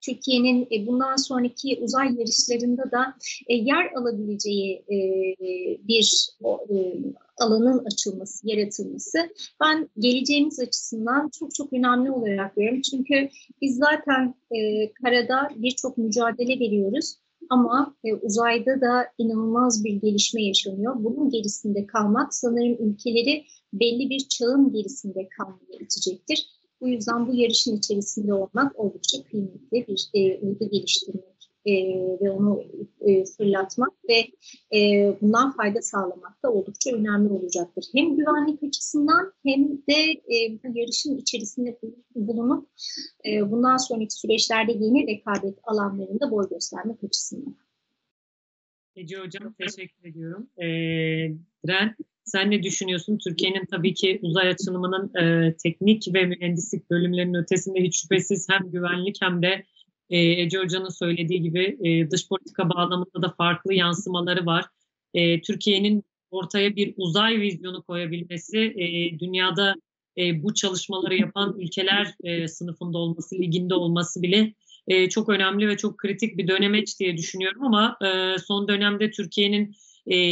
Türkiye'nin 0.00 0.68
e, 0.72 0.86
bundan 0.86 1.16
sonraki 1.16 1.78
uzay 1.82 2.14
yarışlarında 2.18 2.90
da 2.90 3.14
e, 3.48 3.54
yer 3.54 3.92
alabileceği 3.96 4.76
e, 4.76 4.96
bir 5.88 6.30
alanın 7.38 7.84
açılması, 7.84 8.48
yaratılması 8.48 9.18
ben 9.60 9.88
geleceğimiz 9.98 10.60
açısından 10.60 11.30
çok 11.38 11.54
çok 11.54 11.72
önemli 11.72 12.10
olarak 12.10 12.56
görüyorum. 12.56 12.82
Çünkü 12.82 13.28
biz 13.60 13.76
zaten 13.76 14.34
karada 15.02 15.48
birçok 15.56 15.98
mücadele 15.98 16.60
veriyoruz 16.60 17.16
ama 17.50 17.94
uzayda 18.22 18.80
da 18.80 19.06
inanılmaz 19.18 19.84
bir 19.84 19.92
gelişme 19.92 20.42
yaşanıyor. 20.44 20.94
Bunun 20.98 21.30
gerisinde 21.30 21.86
kalmak 21.86 22.34
sanırım 22.34 22.76
ülkeleri 22.88 23.44
belli 23.72 24.10
bir 24.10 24.28
çağın 24.28 24.72
gerisinde 24.72 25.28
kalmaya 25.28 25.78
itecektir. 25.80 26.46
Bu 26.80 26.88
yüzden 26.88 27.28
bu 27.28 27.34
yarışın 27.34 27.76
içerisinde 27.76 28.34
olmak 28.34 28.78
oldukça 28.78 29.22
kıymetli 29.22 29.86
bir 29.88 30.10
e, 30.14 30.38
uydu 30.40 30.70
geliştirmek 30.70 31.29
e, 31.66 31.72
ve 32.20 32.30
onu 32.30 32.64
e, 33.00 33.24
fırlatmak 33.24 33.92
ve 34.08 34.26
e, 34.78 35.12
bundan 35.20 35.56
fayda 35.56 35.82
sağlamak 35.82 36.42
da 36.42 36.52
oldukça 36.52 36.90
önemli 36.90 37.32
olacaktır. 37.32 37.84
Hem 37.94 38.16
güvenlik 38.16 38.62
açısından 38.62 39.32
hem 39.46 39.68
de 39.68 40.10
e, 40.10 40.58
bu 40.64 40.78
yarışın 40.78 41.16
içerisinde 41.16 41.78
bulunup 42.14 42.68
e, 43.26 43.50
bundan 43.50 43.76
sonraki 43.76 44.14
süreçlerde 44.14 44.72
yeni 44.72 45.06
rekabet 45.06 45.58
alanlarında 45.62 46.30
boy 46.30 46.48
göstermek 46.48 47.04
açısından. 47.04 47.56
Ece 48.96 49.16
Hocam 49.16 49.54
teşekkür 49.58 50.08
ediyorum. 50.08 50.46
Ee, 50.58 50.66
Diren 51.66 51.96
sen 52.24 52.50
ne 52.50 52.62
düşünüyorsun? 52.62 53.18
Türkiye'nin 53.18 53.66
tabii 53.66 53.94
ki 53.94 54.18
uzay 54.22 54.48
açılımının 54.48 55.14
e, 55.14 55.56
teknik 55.56 56.14
ve 56.14 56.26
mühendislik 56.26 56.90
bölümlerinin 56.90 57.34
ötesinde 57.34 57.80
hiç 57.80 58.02
şüphesiz 58.02 58.48
hem 58.50 58.70
güvenlik 58.70 59.16
hem 59.22 59.42
de 59.42 59.64
e, 60.10 60.18
Ece 60.18 60.58
Hoca'nın 60.58 60.88
söylediği 60.88 61.42
gibi 61.42 61.78
e, 61.84 62.10
dış 62.10 62.28
politika 62.28 62.70
bağlamında 62.70 63.22
da 63.22 63.34
farklı 63.38 63.74
yansımaları 63.74 64.46
var. 64.46 64.64
E, 65.14 65.40
Türkiye'nin 65.40 66.04
ortaya 66.30 66.76
bir 66.76 66.94
uzay 66.96 67.40
vizyonu 67.40 67.82
koyabilmesi, 67.82 68.58
e, 68.58 69.18
dünyada 69.18 69.74
bu 70.18 70.54
çalışmaları 70.54 71.16
yapan 71.16 71.56
ülkeler 71.58 72.14
sınıfında 72.48 72.98
olması, 72.98 73.34
liginde 73.34 73.74
olması 73.74 74.22
bile 74.22 74.54
çok 75.10 75.28
önemli 75.28 75.68
ve 75.68 75.76
çok 75.76 75.98
kritik 75.98 76.38
bir 76.38 76.48
dönemeç 76.48 77.00
diye 77.00 77.16
düşünüyorum 77.16 77.62
ama 77.64 77.98
son 78.46 78.68
dönemde 78.68 79.10
Türkiye'nin 79.10 79.74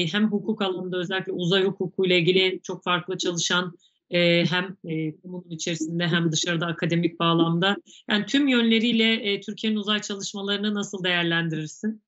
hem 0.07 0.33
hukuk 0.33 0.63
alanında 0.63 0.99
özellikle 0.99 1.33
uzay 1.33 1.65
hukuku 1.65 2.07
ile 2.07 2.19
ilgili 2.19 2.61
çok 2.63 2.85
farklı 2.85 3.19
çalışan 3.19 3.75
e, 4.11 4.45
hem 4.47 4.77
e, 4.85 5.21
kamunun 5.21 5.51
içerisinde 5.51 6.07
hem 6.09 6.33
dışarıda 6.33 6.67
akademik 6.67 7.21
bağlamda 7.21 7.77
yani 8.11 8.27
tüm 8.27 8.49
yönleriyle 8.49 9.15
e, 9.15 9.41
Türkiye'nin 9.41 9.77
uzay 9.77 10.01
çalışmalarını 10.01 10.75
nasıl 10.75 11.05
değerlendirirsin? 11.05 12.03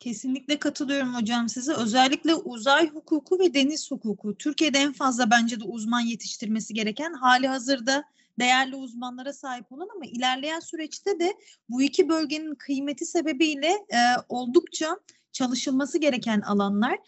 Kesinlikle 0.00 0.58
katılıyorum 0.58 1.14
hocam 1.14 1.48
size. 1.48 1.72
Özellikle 1.72 2.34
uzay 2.34 2.90
hukuku 2.90 3.38
ve 3.38 3.54
deniz 3.54 3.90
hukuku. 3.90 4.34
Türkiye'de 4.38 4.78
en 4.78 4.92
fazla 4.92 5.30
bence 5.30 5.60
de 5.60 5.64
uzman 5.64 6.00
yetiştirmesi 6.00 6.74
gereken 6.74 7.12
hali 7.12 7.48
hazırda 7.48 8.04
değerli 8.38 8.76
uzmanlara 8.76 9.32
sahip 9.32 9.72
olan 9.72 9.88
ama 9.96 10.04
ilerleyen 10.06 10.60
süreçte 10.60 11.20
de 11.20 11.34
bu 11.68 11.82
iki 11.82 12.08
bölgenin 12.08 12.54
kıymeti 12.54 13.06
sebebiyle 13.06 13.66
e, 13.68 13.98
oldukça 14.28 14.98
çalışılması 15.32 15.98
gereken 15.98 16.40
alanlar. 16.40 16.98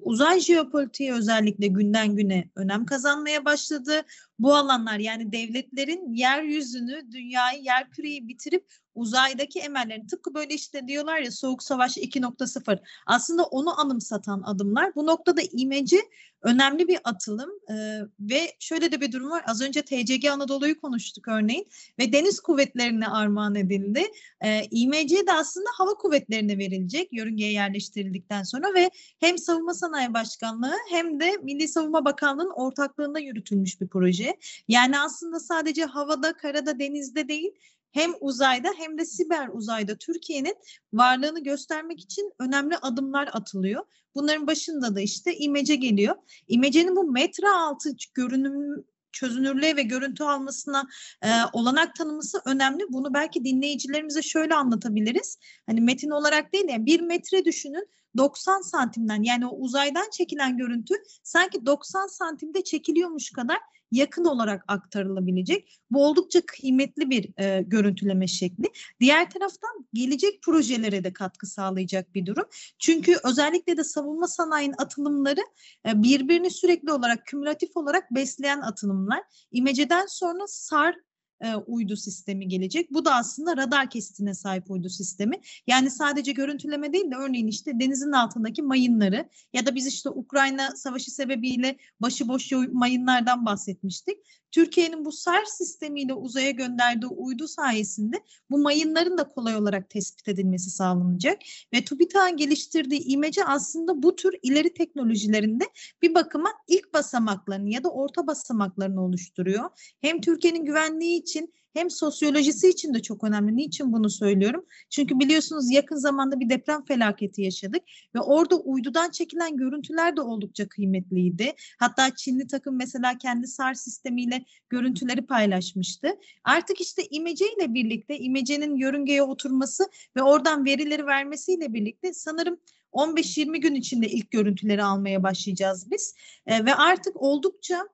Uzay 0.00 0.40
jeopolitiği 0.40 1.12
özellikle 1.12 1.66
günden 1.66 2.16
güne 2.16 2.48
önem 2.56 2.86
kazanmaya 2.86 3.44
başladı. 3.44 4.02
Bu 4.38 4.54
alanlar 4.54 4.98
yani 4.98 5.32
devletlerin 5.32 6.12
yeryüzünü, 6.12 7.12
dünyayı, 7.12 7.62
yer 7.62 7.90
küreyi 7.90 8.28
bitirip 8.28 8.66
uzaydaki 8.98 9.60
emellerini 9.60 10.06
tıpkı 10.06 10.34
böyle 10.34 10.54
işte 10.54 10.88
diyorlar 10.88 11.18
ya 11.18 11.30
Soğuk 11.30 11.62
Savaş 11.62 11.96
2.0 11.96 12.78
aslında 13.06 13.44
onu 13.44 13.80
anımsatan 13.80 14.42
adımlar. 14.42 14.94
Bu 14.94 15.06
noktada 15.06 15.40
imeci 15.52 16.00
önemli 16.42 16.88
bir 16.88 16.98
atılım 17.04 17.50
ee, 17.70 18.00
ve 18.20 18.52
şöyle 18.58 18.92
de 18.92 19.00
bir 19.00 19.12
durum 19.12 19.30
var. 19.30 19.42
Az 19.46 19.60
önce 19.60 19.82
TCG 19.82 20.26
Anadolu'yu 20.26 20.80
konuştuk 20.80 21.28
örneğin 21.28 21.68
ve 21.98 22.12
deniz 22.12 22.40
kuvvetlerine 22.40 23.06
armağan 23.08 23.54
edildi. 23.54 24.02
Ee, 24.44 24.64
İMC 24.70 25.26
de 25.26 25.32
aslında 25.32 25.68
hava 25.72 25.94
kuvvetlerine 25.94 26.58
verilecek 26.58 27.12
yörüngeye 27.12 27.52
yerleştirildikten 27.52 28.42
sonra 28.42 28.74
ve 28.74 28.90
hem 29.20 29.38
Savunma 29.38 29.74
Sanayi 29.74 30.14
Başkanlığı 30.14 30.74
hem 30.90 31.20
de 31.20 31.36
Milli 31.42 31.68
Savunma 31.68 32.04
Bakanlığı'nın 32.04 32.50
ortaklığında 32.50 33.18
yürütülmüş 33.18 33.80
bir 33.80 33.88
proje. 33.88 34.27
Yani 34.68 35.00
aslında 35.00 35.40
sadece 35.40 35.84
havada, 35.84 36.32
karada, 36.36 36.78
denizde 36.78 37.28
değil 37.28 37.50
hem 37.90 38.14
uzayda 38.20 38.68
hem 38.76 38.98
de 38.98 39.04
siber 39.04 39.48
uzayda 39.48 39.96
Türkiye'nin 39.96 40.54
varlığını 40.92 41.42
göstermek 41.42 42.00
için 42.00 42.32
önemli 42.38 42.76
adımlar 42.76 43.28
atılıyor. 43.32 43.84
Bunların 44.14 44.46
başında 44.46 44.96
da 44.96 45.00
işte 45.00 45.36
imece 45.36 45.74
geliyor. 45.76 46.14
İmecenin 46.48 46.96
bu 46.96 47.12
metre 47.12 47.48
altı 47.48 47.90
görünüm 48.14 48.84
çözünürlüğe 49.12 49.76
ve 49.76 49.82
görüntü 49.82 50.24
almasına 50.24 50.88
e, 51.22 51.28
olanak 51.52 51.94
tanıması 51.94 52.42
önemli. 52.44 52.84
Bunu 52.88 53.14
belki 53.14 53.44
dinleyicilerimize 53.44 54.22
şöyle 54.22 54.54
anlatabiliriz. 54.54 55.38
Hani 55.66 55.80
metin 55.80 56.10
olarak 56.10 56.52
değil 56.52 56.64
yani 56.68 56.86
bir 56.86 57.00
metre 57.00 57.44
düşünün 57.44 57.88
90 58.16 58.60
santimden 58.60 59.22
yani 59.22 59.46
o 59.46 59.56
uzaydan 59.56 60.10
çekilen 60.10 60.56
görüntü 60.56 60.94
sanki 61.22 61.66
90 61.66 62.06
santimde 62.06 62.64
çekiliyormuş 62.64 63.30
kadar 63.30 63.58
yakın 63.90 64.24
olarak 64.24 64.64
aktarılabilecek. 64.68 65.80
Bu 65.90 66.06
oldukça 66.06 66.40
kıymetli 66.46 67.10
bir 67.10 67.40
e, 67.40 67.62
görüntüleme 67.62 68.26
şekli. 68.26 68.64
Diğer 69.00 69.30
taraftan 69.30 69.86
gelecek 69.92 70.42
projelere 70.42 71.04
de 71.04 71.12
katkı 71.12 71.46
sağlayacak 71.46 72.14
bir 72.14 72.26
durum. 72.26 72.44
Çünkü 72.78 73.16
özellikle 73.24 73.76
de 73.76 73.84
savunma 73.84 74.28
sanayinin 74.28 74.74
atılımları 74.78 75.40
e, 75.88 76.02
birbirini 76.02 76.50
sürekli 76.50 76.92
olarak 76.92 77.26
kümülatif 77.26 77.76
olarak 77.76 78.14
besleyen 78.14 78.60
atılımlar. 78.60 79.22
İmeceden 79.52 80.06
sonra 80.06 80.44
SAR 80.46 80.94
e, 81.40 81.54
uydu 81.54 81.96
sistemi 81.96 82.48
gelecek. 82.48 82.92
Bu 82.92 83.04
da 83.04 83.14
aslında 83.14 83.56
radar 83.56 83.90
kesitine 83.90 84.34
sahip 84.34 84.70
uydu 84.70 84.88
sistemi. 84.88 85.40
Yani 85.66 85.90
sadece 85.90 86.32
görüntüleme 86.32 86.92
değil 86.92 87.10
de 87.10 87.16
örneğin 87.16 87.46
işte 87.46 87.80
denizin 87.80 88.12
altındaki 88.12 88.62
mayınları 88.62 89.28
ya 89.52 89.66
da 89.66 89.74
biz 89.74 89.86
işte 89.86 90.10
Ukrayna 90.10 90.70
savaşı 90.76 91.10
sebebiyle 91.10 91.76
başıboş 92.00 92.52
mayınlardan 92.72 93.46
bahsetmiştik. 93.46 94.18
Türkiye'nin 94.50 95.04
bu 95.04 95.12
SAR 95.12 95.44
sistemiyle 95.44 96.14
uzaya 96.14 96.50
gönderdiği 96.50 97.06
uydu 97.06 97.48
sayesinde 97.48 98.22
bu 98.50 98.58
mayınların 98.58 99.18
da 99.18 99.28
kolay 99.28 99.56
olarak 99.56 99.90
tespit 99.90 100.28
edilmesi 100.28 100.70
sağlanacak. 100.70 101.38
Ve 101.74 101.84
TÜBİTAK'ın 101.84 102.36
geliştirdiği 102.36 103.04
imece 103.04 103.44
aslında 103.44 104.02
bu 104.02 104.16
tür 104.16 104.34
ileri 104.42 104.74
teknolojilerinde 104.74 105.64
bir 106.02 106.14
bakıma 106.14 106.50
ilk 106.68 106.94
basamaklarını 106.94 107.70
ya 107.70 107.84
da 107.84 107.88
orta 107.88 108.26
basamaklarını 108.26 109.04
oluşturuyor. 109.04 109.94
Hem 110.00 110.20
Türkiye'nin 110.20 110.64
güvenliği 110.64 111.20
için 111.20 111.52
hem 111.78 111.90
sosyolojisi 111.90 112.68
için 112.68 112.94
de 112.94 113.02
çok 113.02 113.24
önemli. 113.24 113.56
Niçin 113.56 113.92
bunu 113.92 114.10
söylüyorum? 114.10 114.66
Çünkü 114.90 115.18
biliyorsunuz 115.18 115.70
yakın 115.70 115.96
zamanda 115.96 116.40
bir 116.40 116.48
deprem 116.50 116.84
felaketi 116.84 117.42
yaşadık 117.42 117.82
ve 118.14 118.20
orada 118.20 118.56
uydudan 118.56 119.10
çekilen 119.10 119.56
görüntüler 119.56 120.16
de 120.16 120.20
oldukça 120.20 120.68
kıymetliydi. 120.68 121.54
Hatta 121.78 122.14
Çinli 122.16 122.46
takım 122.46 122.76
mesela 122.76 123.18
kendi 123.18 123.46
SAR 123.46 123.74
sistemiyle 123.74 124.44
görüntüleri 124.68 125.26
paylaşmıştı. 125.26 126.08
Artık 126.44 126.80
işte 126.80 127.02
imece 127.10 127.44
ile 127.52 127.74
birlikte 127.74 128.18
imecenin 128.18 128.76
yörüngeye 128.76 129.22
oturması 129.22 129.84
ve 130.16 130.22
oradan 130.22 130.64
verileri 130.64 131.06
vermesiyle 131.06 131.72
birlikte 131.74 132.12
sanırım 132.12 132.58
15-20 132.92 133.56
gün 133.56 133.74
içinde 133.74 134.08
ilk 134.08 134.30
görüntüleri 134.30 134.82
almaya 134.82 135.22
başlayacağız 135.22 135.90
biz. 135.90 136.14
E, 136.46 136.64
ve 136.64 136.74
artık 136.74 137.22
oldukça 137.22 137.88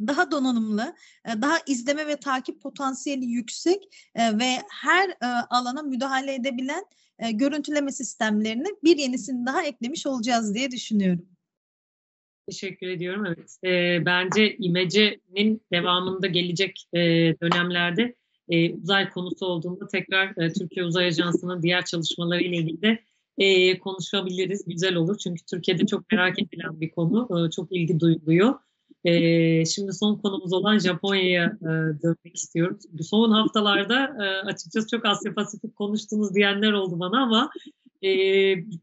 daha 0.00 0.30
donanımlı, 0.30 0.94
e, 1.24 1.42
daha 1.42 1.56
izleme 1.66 2.06
ve 2.06 2.16
takip 2.16 2.62
potansiyeli 2.62 3.24
yüksek 3.24 3.82
e, 4.14 4.38
ve 4.38 4.62
her 4.70 5.08
e, 5.08 5.26
alana 5.50 5.82
müdahale 5.82 6.34
edebilen 6.34 6.84
görüntüleme 7.32 7.92
sistemlerini 7.92 8.68
bir 8.84 8.96
yenisini 8.96 9.46
daha 9.46 9.62
eklemiş 9.62 10.06
olacağız 10.06 10.54
diye 10.54 10.70
düşünüyorum. 10.70 11.26
Teşekkür 12.48 12.88
ediyorum. 12.88 13.26
Evet, 13.26 13.56
e, 13.64 14.06
bence 14.06 14.56
imecenin 14.56 15.62
devamında 15.72 16.26
gelecek 16.26 16.88
e, 16.92 17.00
dönemlerde 17.42 18.14
e, 18.48 18.74
uzay 18.74 19.10
konusu 19.10 19.46
olduğunda 19.46 19.86
tekrar 19.86 20.42
e, 20.42 20.52
Türkiye 20.52 20.86
Uzay 20.86 21.06
Ajansı'nın 21.06 21.62
diğer 21.62 21.84
çalışmaları 21.84 22.42
ile 22.42 22.56
ilgili 22.56 22.82
de 22.82 22.98
e, 23.38 23.78
konuşabiliriz. 23.78 24.64
Güzel 24.66 24.94
olur 24.94 25.18
çünkü 25.18 25.44
Türkiye'de 25.44 25.86
çok 25.86 26.12
merak 26.12 26.38
edilen 26.38 26.80
bir 26.80 26.90
konu, 26.90 27.46
e, 27.46 27.50
çok 27.50 27.72
ilgi 27.72 28.00
duyuluyor. 28.00 28.54
E, 29.06 29.64
şimdi 29.64 29.92
son 29.92 30.16
konumuz 30.16 30.52
olan 30.52 30.78
Japonya'ya 30.78 31.44
e, 31.44 31.66
dönmek 32.02 32.36
istiyorum. 32.36 32.78
Bu 32.92 33.04
son 33.04 33.30
haftalarda 33.30 34.04
e, 34.04 34.46
açıkçası 34.46 34.88
çok 34.88 35.06
Asya 35.06 35.34
Pasifik 35.34 35.76
konuştunuz 35.76 36.34
diyenler 36.34 36.72
oldu 36.72 37.00
bana 37.00 37.22
ama 37.22 37.50
e, 38.02 38.10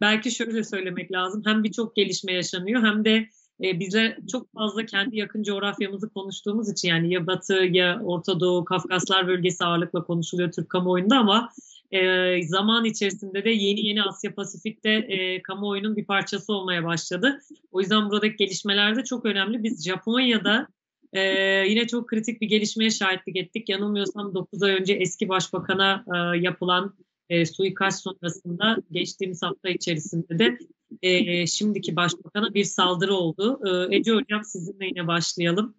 belki 0.01 0.31
şöyle 0.31 0.63
söylemek 0.63 1.11
lazım. 1.11 1.41
Hem 1.45 1.63
birçok 1.63 1.95
gelişme 1.95 2.33
yaşanıyor 2.33 2.83
hem 2.83 3.05
de 3.05 3.27
bize 3.59 4.17
çok 4.31 4.53
fazla 4.53 4.85
kendi 4.85 5.17
yakın 5.17 5.43
coğrafyamızı 5.43 6.09
konuştuğumuz 6.09 6.71
için 6.71 6.89
yani 6.89 7.13
ya 7.13 7.27
Batı 7.27 7.53
ya 7.53 8.01
Orta 8.03 8.39
Doğu, 8.39 8.65
Kafkaslar 8.65 9.27
bölgesi 9.27 9.65
ağırlıkla 9.65 10.03
konuşuluyor 10.03 10.51
Türk 10.51 10.69
kamuoyunda 10.69 11.17
ama 11.17 11.49
e, 11.93 12.43
zaman 12.43 12.85
içerisinde 12.85 13.45
de 13.45 13.49
yeni 13.49 13.87
yeni 13.87 14.03
Asya 14.03 14.35
Pasifik'te 14.35 14.89
e, 14.89 15.41
kamuoyunun 15.41 15.95
bir 15.95 16.05
parçası 16.05 16.53
olmaya 16.53 16.83
başladı. 16.83 17.39
O 17.71 17.79
yüzden 17.81 18.09
buradaki 18.09 18.35
gelişmeler 18.35 18.95
de 18.95 19.03
çok 19.03 19.25
önemli. 19.25 19.63
Biz 19.63 19.85
Japonya'da 19.85 20.67
e, 21.13 21.21
yine 21.67 21.87
çok 21.87 22.09
kritik 22.09 22.41
bir 22.41 22.47
gelişmeye 22.47 22.89
şahitlik 22.89 23.37
ettik. 23.37 23.69
Yanılmıyorsam 23.69 24.33
9 24.33 24.63
ay 24.63 24.71
önce 24.71 24.93
eski 24.93 25.29
başbakana 25.29 26.05
e, 26.15 26.37
yapılan 26.39 26.95
e, 27.29 27.45
suikast 27.45 28.03
sonrasında 28.03 28.77
geçtiğimiz 28.91 29.43
hafta 29.43 29.69
içerisinde 29.69 30.39
de 30.39 30.57
e, 31.01 31.47
şimdiki 31.47 31.95
başbakana 31.95 32.53
bir 32.53 32.63
saldırı 32.63 33.13
oldu. 33.13 33.59
E, 33.65 33.95
Ece 33.95 34.11
Hocam 34.11 34.43
sizinle 34.43 34.85
yine 34.85 35.07
başlayalım. 35.07 35.75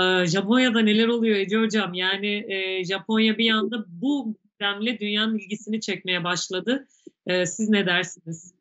Ee, 0.00 0.26
Japonya'da 0.26 0.80
neler 0.80 1.08
oluyor 1.08 1.36
Ece 1.36 1.58
Hocam? 1.58 1.94
Yani 1.94 2.46
e, 2.48 2.84
Japonya 2.84 3.38
bir 3.38 3.44
yanda 3.44 3.84
bu 3.88 4.34
demle 4.60 5.00
dünyanın 5.00 5.38
ilgisini 5.38 5.80
çekmeye 5.80 6.24
başladı. 6.24 6.88
E, 7.26 7.46
siz 7.46 7.68
ne 7.68 7.86
dersiniz? 7.86 8.54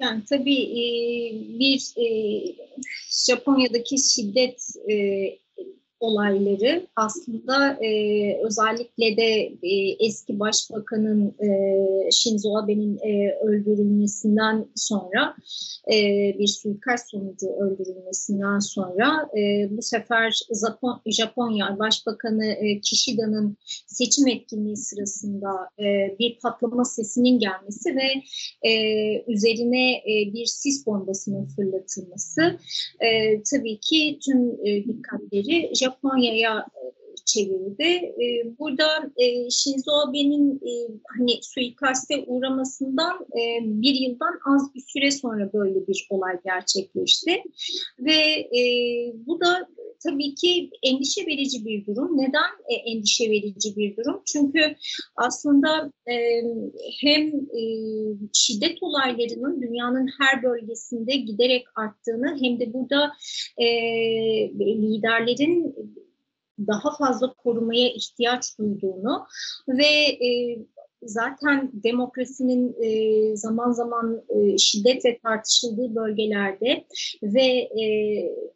Yani 0.00 0.24
tabii 0.24 0.62
e, 0.62 0.84
bir 1.58 1.92
e, 1.96 2.06
Japonya'daki 3.26 3.98
şiddet 3.98 4.62
e, 4.90 4.94
olayları 6.00 6.86
aslında 6.96 7.84
e, 7.84 7.90
özellikle 8.44 9.16
de 9.16 9.52
e, 9.62 10.06
eski 10.06 10.40
başbakanın 10.40 11.34
e, 11.42 12.10
Shinzo 12.10 12.56
Abe'nin 12.56 12.98
e, 12.98 13.38
öldürülmesinden 13.44 14.66
sonra 14.74 15.34
e, 15.92 15.94
bir 16.38 16.46
suikast 16.46 17.10
sonucu 17.10 17.46
öldürülmesinden 17.46 18.58
sonra 18.58 19.28
e, 19.38 19.68
bu 19.70 19.82
sefer 19.82 20.40
Japon, 20.62 21.00
Japonya 21.06 21.78
Başbakanı 21.78 22.46
e, 22.46 22.80
Kishida'nın 22.80 23.56
seçim 23.86 24.28
etkinliği 24.28 24.76
sırasında 24.76 25.50
e, 25.78 26.16
bir 26.18 26.38
patlama 26.38 26.84
sesinin 26.84 27.38
gelmesi 27.38 27.96
ve 27.96 28.08
e, 28.68 28.72
üzerine 29.32 29.92
e, 29.92 30.32
bir 30.34 30.46
sis 30.46 30.86
bombasının 30.86 31.46
fırlatılması 31.46 32.58
e, 33.00 33.42
tabii 33.42 33.80
ki 33.80 34.18
tüm 34.24 34.66
e, 34.66 34.84
dikkatleri 34.84 35.70
Japonya'ya 35.88 36.58
e, 36.58 36.82
çevirdi. 37.24 37.84
E, 38.22 38.58
burada 38.58 39.12
e, 39.16 39.50
Shinzo 39.50 39.92
Abe'nin 39.92 40.62
hani 41.18 41.38
suikaste 41.42 42.24
uğramasından 42.26 43.26
bir 43.60 43.94
yıldan 43.94 44.38
az 44.46 44.74
bir 44.74 44.80
süre 44.80 45.10
sonra 45.10 45.52
böyle 45.52 45.86
bir 45.86 46.06
olay 46.10 46.38
gerçekleşti. 46.44 47.42
Ve 47.98 48.48
bu 49.26 49.40
da 49.40 49.68
tabii 50.04 50.34
ki 50.34 50.70
endişe 50.82 51.26
verici 51.26 51.64
bir 51.64 51.86
durum. 51.86 52.18
Neden 52.18 52.50
endişe 52.86 53.30
verici 53.30 53.76
bir 53.76 53.96
durum? 53.96 54.22
Çünkü 54.32 54.76
aslında 55.16 55.92
hem 57.00 57.32
şiddet 58.34 58.82
olaylarının 58.82 59.62
dünyanın 59.62 60.08
her 60.20 60.42
bölgesinde 60.42 61.16
giderek 61.16 61.66
arttığını 61.76 62.38
hem 62.42 62.60
de 62.60 62.72
burada 62.72 63.12
liderlerin 64.60 65.74
daha 66.66 66.96
fazla 66.96 67.34
korumaya 67.34 67.88
ihtiyaç 67.88 68.58
duyduğunu 68.58 69.26
ve 69.68 69.86
e, 70.26 70.58
zaten 71.02 71.70
demokrasinin 71.72 72.76
e, 72.82 73.36
zaman 73.36 73.72
zaman 73.72 74.22
e, 74.28 74.58
şiddetle 74.58 75.18
tartışıldığı 75.18 75.94
bölgelerde 75.94 76.84
ve 77.22 77.46
e, 77.82 77.84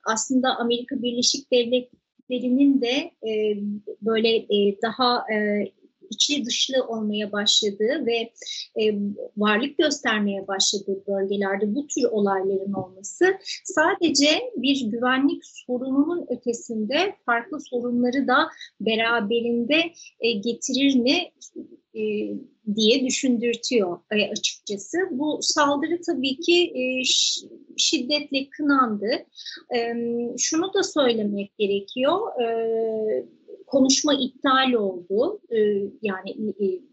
aslında 0.05 0.57
Amerika 0.57 1.03
Birleşik 1.03 1.53
Devletleri'nin 1.53 2.81
de 2.81 3.11
e, 3.29 3.57
böyle 4.03 4.37
e, 4.37 4.83
daha 4.83 5.33
e, 5.33 5.67
içli 6.11 6.45
dışlı 6.45 6.87
olmaya 6.87 7.33
başladığı 7.33 8.07
ve 8.07 8.33
e, 8.81 8.95
varlık 9.37 9.79
göstermeye 9.79 10.49
başladığı 10.49 11.07
bölgelerde 11.07 11.75
bu 11.75 11.87
tür 11.87 12.05
olayların 12.11 12.73
olması 12.73 13.25
sadece 13.65 14.29
bir 14.57 14.91
güvenlik 14.91 15.43
sorununun 15.45 16.27
ötesinde 16.31 17.17
farklı 17.27 17.61
sorunları 17.61 18.27
da 18.29 18.49
beraberinde 18.81 19.83
e, 20.21 20.33
getirir 20.33 20.95
mi 20.95 21.19
e, 21.95 22.03
diye 22.77 23.07
düşündürtüyor 23.07 23.99
e, 24.13 24.31
açıkçası. 24.31 24.99
Bu 25.11 25.39
saldırı 25.43 26.01
tabii 26.07 26.37
ki 26.41 26.73
e, 26.75 26.85
şiddetle 27.77 28.49
kınandı. 28.51 29.11
E, 29.77 29.95
şunu 30.39 30.75
da 30.75 30.83
söylemek 30.83 31.59
gerekiyor. 31.59 32.43
E, 32.43 33.27
konuşma 33.67 34.15
iptal 34.15 34.73
oldu. 34.73 35.41
E, 35.51 35.59
yani 36.03 36.31
e, 36.31 36.92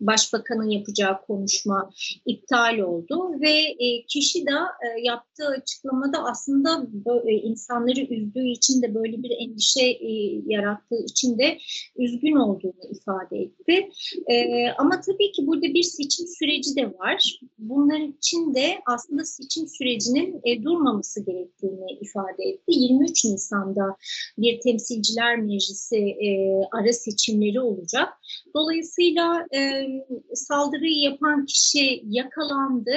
başbakanın 0.00 0.70
yapacağı 0.70 1.20
konuşma 1.26 1.90
iptal 2.26 2.78
oldu 2.78 3.40
ve 3.40 3.58
e, 3.78 4.06
kişi 4.06 4.46
de 4.46 4.50
e, 4.50 5.00
yaptığı 5.02 5.46
açıklamada 5.46 6.24
aslında 6.24 6.86
böyle, 6.92 7.32
insanları 7.32 8.00
üzdüğü 8.00 8.48
için 8.48 8.82
de 8.82 8.94
böyle 8.94 9.22
bir 9.22 9.30
endişe 9.40 9.86
e, 9.86 10.12
yarattığı 10.46 11.04
için 11.04 11.38
de 11.38 11.58
üzgün 11.96 12.36
olduğunu 12.36 12.90
ifade 12.90 13.38
etti. 13.38 13.88
E, 14.30 14.68
ama 14.78 15.00
tabii 15.00 15.32
ki 15.32 15.46
burada 15.46 15.62
bir 15.74 15.82
seçim 15.82 16.26
süreci 16.38 16.76
de 16.76 16.86
var. 16.86 17.40
Bunların 17.58 18.14
için 18.18 18.54
de 18.54 18.78
aslında 18.86 19.24
seçim 19.24 19.68
sürecinin 19.68 20.40
e, 20.44 20.62
durmaması 20.62 21.24
gerektiğini 21.24 21.92
ifade 22.00 22.44
etti. 22.44 22.62
23 22.66 23.24
Nisan'da 23.24 23.96
bir 24.38 24.60
temsilciler 24.60 25.38
meclisi 25.38 25.96
e, 25.96 26.60
ara 26.72 26.92
seçimleri 26.92 27.60
olacak. 27.60 28.08
Dolayısıyla 28.54 29.46
e, 29.52 29.87
saldırıyı 30.34 31.00
yapan 31.00 31.46
kişi 31.46 32.02
yakalandı 32.08 32.96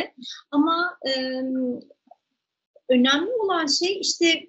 ama 0.51 0.97
e, 1.08 1.12
önemli 2.89 3.32
olan 3.43 3.67
şey 3.67 3.99
işte 3.99 4.47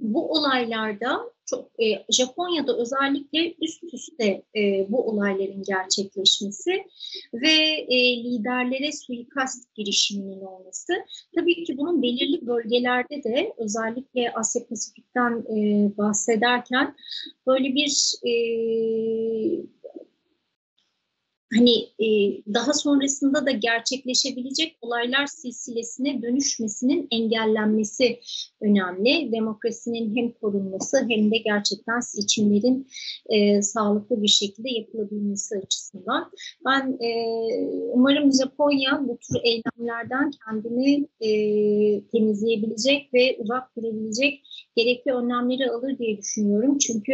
bu 0.00 0.32
olaylarda 0.32 1.34
çok 1.46 1.70
e, 1.84 2.04
Japonya'da 2.10 2.76
özellikle 2.76 3.54
üst 3.60 3.84
üste 3.94 4.42
e, 4.56 4.86
bu 4.88 5.08
olayların 5.08 5.62
gerçekleşmesi 5.62 6.84
ve 7.34 7.52
e, 7.88 8.24
liderlere 8.24 8.92
suikast 8.92 9.74
girişiminin 9.74 10.40
olması. 10.40 10.92
Tabii 11.36 11.64
ki 11.64 11.78
bunun 11.78 12.02
belirli 12.02 12.46
bölgelerde 12.46 13.24
de 13.24 13.52
özellikle 13.58 14.32
Asya 14.32 14.66
Pasifik'ten 14.66 15.44
e, 15.56 15.90
bahsederken 15.98 16.96
böyle 17.46 17.74
bir 17.74 18.14
e, 18.26 18.32
hani 21.56 21.74
e, 21.80 22.08
daha 22.54 22.72
sonrasında 22.72 23.46
da 23.46 23.50
gerçekleşebilecek 23.50 24.76
olaylar 24.82 25.26
silsilesine 25.26 26.22
dönüşmesinin 26.22 27.08
engellenmesi 27.10 28.20
önemli. 28.60 29.32
Demokrasinin 29.32 30.16
hem 30.16 30.32
korunması 30.32 30.96
hem 31.08 31.30
de 31.30 31.38
gerçekten 31.38 32.00
seçimlerin 32.00 32.86
e, 33.28 33.62
sağlıklı 33.62 34.22
bir 34.22 34.28
şekilde 34.28 34.70
yapılabilmesi 34.70 35.54
açısından. 35.64 36.30
Ben 36.64 36.98
e, 37.00 37.10
umarım 37.92 38.32
Japonya 38.32 39.00
bu 39.08 39.18
tür 39.18 39.40
eylemlerden 39.44 40.30
kendini 40.46 41.08
e, 41.20 41.30
temizleyebilecek 42.12 43.14
ve 43.14 43.36
uzak 43.38 43.76
durabilecek 43.76 44.40
gerekli 44.76 45.12
önlemleri 45.12 45.70
alır 45.70 45.98
diye 45.98 46.18
düşünüyorum. 46.18 46.78
Çünkü 46.78 47.12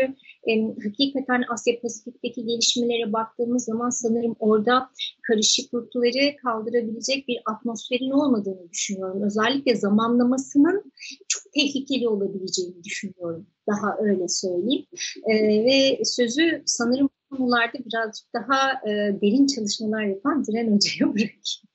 e, 0.48 0.52
hakikaten 0.84 1.44
Asya 1.52 1.80
Pasifik'teki 1.80 2.46
gelişmelere 2.46 3.12
baktığımız 3.12 3.64
zaman 3.64 3.90
sanırım 3.90 4.29
orada 4.38 4.90
karışıklıkları 5.22 6.36
kaldırabilecek 6.36 7.28
bir 7.28 7.40
atmosferin 7.46 8.10
olmadığını 8.10 8.70
düşünüyorum. 8.70 9.22
Özellikle 9.22 9.74
zamanlamasının 9.74 10.92
çok 11.28 11.52
tehlikeli 11.52 12.08
olabileceğini 12.08 12.84
düşünüyorum. 12.84 13.46
Daha 13.66 13.96
öyle 13.98 14.28
söyleyeyim. 14.28 14.86
E, 15.26 15.64
ve 15.64 16.04
sözü 16.04 16.62
sanırım 16.66 17.08
konularda 17.30 17.78
birazcık 17.78 18.34
daha 18.34 18.72
e, 18.72 18.90
derin 19.22 19.46
çalışmalar 19.46 20.02
yapan 20.02 20.44
Diren 20.44 20.74
Hoca'ya 20.74 21.08
bırakayım. 21.14 21.70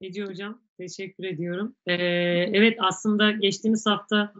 Ece 0.00 0.24
Hocam, 0.24 0.60
teşekkür 0.76 1.24
ediyorum. 1.24 1.74
Ee, 1.86 1.94
evet 2.52 2.78
aslında 2.80 3.30
geçtiğimiz 3.30 3.86
hafta 3.86 4.32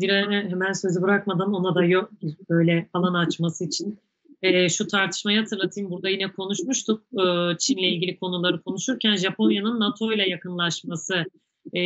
Diren'e 0.00 0.50
hemen 0.50 0.72
sözü 0.72 1.02
bırakmadan 1.02 1.54
ona 1.54 1.74
da 1.74 1.84
yok 1.84 2.10
böyle 2.50 2.88
alan 2.92 3.14
açması 3.14 3.64
için 3.64 3.98
e, 4.42 4.68
şu 4.68 4.86
tartışmayı 4.86 5.38
hatırlatayım. 5.38 5.90
Burada 5.90 6.08
yine 6.08 6.32
konuşmuştuk 6.32 7.02
e, 7.12 7.24
Çin'le 7.58 7.78
ilgili 7.92 8.18
konuları 8.18 8.62
konuşurken 8.62 9.16
Japonya'nın 9.16 9.80
NATO 9.80 10.12
ile 10.12 10.28
yakınlaşması, 10.28 11.24
e, 11.72 11.82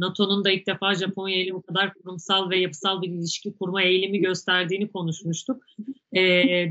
NATO'nun 0.00 0.44
da 0.44 0.50
ilk 0.50 0.66
defa 0.66 0.94
Japonya 0.94 1.36
ile 1.36 1.54
bu 1.54 1.62
kadar 1.62 1.94
kurumsal 1.94 2.50
ve 2.50 2.58
yapısal 2.58 3.02
bir 3.02 3.08
ilişki 3.08 3.52
kurma 3.52 3.82
eğilimi 3.82 4.18
gösterdiğini 4.18 4.88
konuşmuştuk. 4.92 5.62
E, 6.12 6.22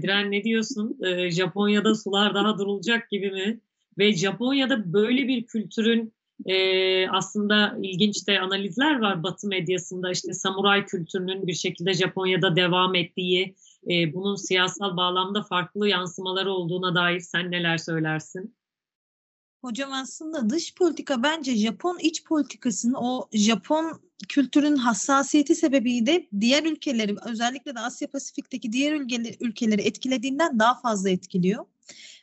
Diren 0.02 0.32
ne 0.32 0.44
diyorsun? 0.44 0.98
E, 1.04 1.32
Japonya'da 1.32 1.96
sular 1.96 2.36
daha 2.36 2.60
durulacak 2.60 3.10
gibi 3.10 3.32
mi? 3.32 3.60
Ve 3.98 4.14
Japonya'da 4.14 4.94
böyle 4.94 5.28
bir 5.28 5.44
kültürün 5.44 6.14
e, 6.46 7.10
aslında 7.10 7.78
ilginç 7.84 8.28
de 8.28 8.40
analizler 8.40 9.00
var 9.00 9.24
Batı 9.24 9.48
medyasında 9.48 10.12
işte 10.12 10.34
samuray 10.34 10.86
kültürünün 10.86 11.48
bir 11.48 11.54
şekilde 11.54 11.94
Japonya'da 11.94 12.56
devam 12.56 12.96
ettiği, 12.96 13.56
e, 13.88 14.14
bunun 14.14 14.36
siyasal 14.36 14.98
bağlamda 14.98 15.44
farklı 15.44 15.88
yansımaları 15.88 16.52
olduğuna 16.52 16.96
dair 16.96 17.20
sen 17.20 17.52
neler 17.52 17.78
söylersin? 17.78 18.56
Hocam 19.62 19.94
aslında 19.94 20.50
dış 20.50 20.76
politika 20.76 21.24
bence 21.24 21.56
Japon 21.56 21.98
iç 22.00 22.24
politikasının 22.24 22.94
o 22.94 23.28
Japon 23.34 24.02
kültürün 24.28 24.76
hassasiyeti 24.76 25.56
sebebiyle 25.56 26.28
diğer 26.40 26.64
ülkeleri 26.64 27.16
özellikle 27.26 27.76
de 27.76 27.80
Asya 27.80 28.08
Pasifik'teki 28.08 28.72
diğer 28.72 28.94
ülkeleri, 28.94 29.38
ülkeleri 29.40 29.82
etkilediğinden 29.82 30.60
daha 30.60 30.82
fazla 30.82 31.10
etkiliyor. 31.10 31.66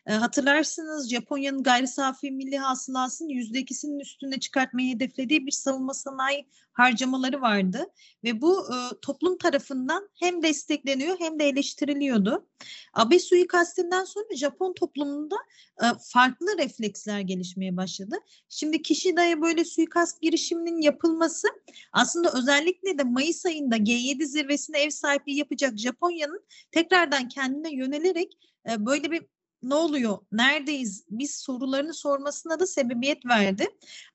E, 0.07 0.13
hatırlarsınız 0.13 1.11
Japonya'nın 1.11 1.63
gayri 1.63 1.89
safi 1.89 2.31
milli 2.31 2.59
hasılasının 2.59 3.29
yüzde 3.29 3.59
ikisinin 3.59 4.01
üstüne 4.01 4.41
çıkartmayı 4.41 4.95
hedeflediği 4.95 5.47
bir 5.47 5.53
savunma 5.53 5.95
sanayi 5.95 6.49
harcamaları 6.73 7.41
vardı 7.41 7.87
ve 8.25 8.41
bu 8.41 8.65
e, 8.65 8.77
toplum 9.03 9.39
tarafından 9.39 10.09
hem 10.21 10.43
destekleniyor 10.43 11.17
hem 11.19 11.39
de 11.39 11.45
eleştiriliyordu. 11.45 12.47
Abe 12.93 13.19
suikastinden 13.19 14.05
sonra 14.05 14.37
Japon 14.37 14.73
toplumunda 14.73 15.37
e, 15.83 15.85
farklı 16.13 16.47
refleksler 16.59 17.21
gelişmeye 17.21 17.77
başladı. 17.77 18.17
Şimdi 18.49 18.83
Kishida'ya 18.83 19.43
böyle 19.43 19.65
suikast 19.65 20.23
girişiminin 20.23 20.81
yapılması 20.81 21.49
aslında 21.97 22.33
özellikle 22.33 22.99
de 22.99 23.05
Mayıs 23.05 23.47
ayında 23.47 23.77
G7 23.77 24.25
zirvesine 24.27 24.79
ev 24.79 24.91
sahipliği 24.91 25.39
yapacak 25.39 25.79
Japonya'nın 25.79 26.47
tekrardan 26.71 27.29
kendine 27.29 27.75
yönelerek 27.75 28.39
e, 28.71 28.87
böyle 28.87 29.11
bir 29.11 29.23
ne 29.63 29.75
oluyor, 29.75 30.19
neredeyiz, 30.33 31.05
biz 31.11 31.35
sorularını 31.35 31.95
sormasına 31.95 32.61
da 32.61 32.67
sebebiyet 32.67 33.27
verdi. 33.27 33.67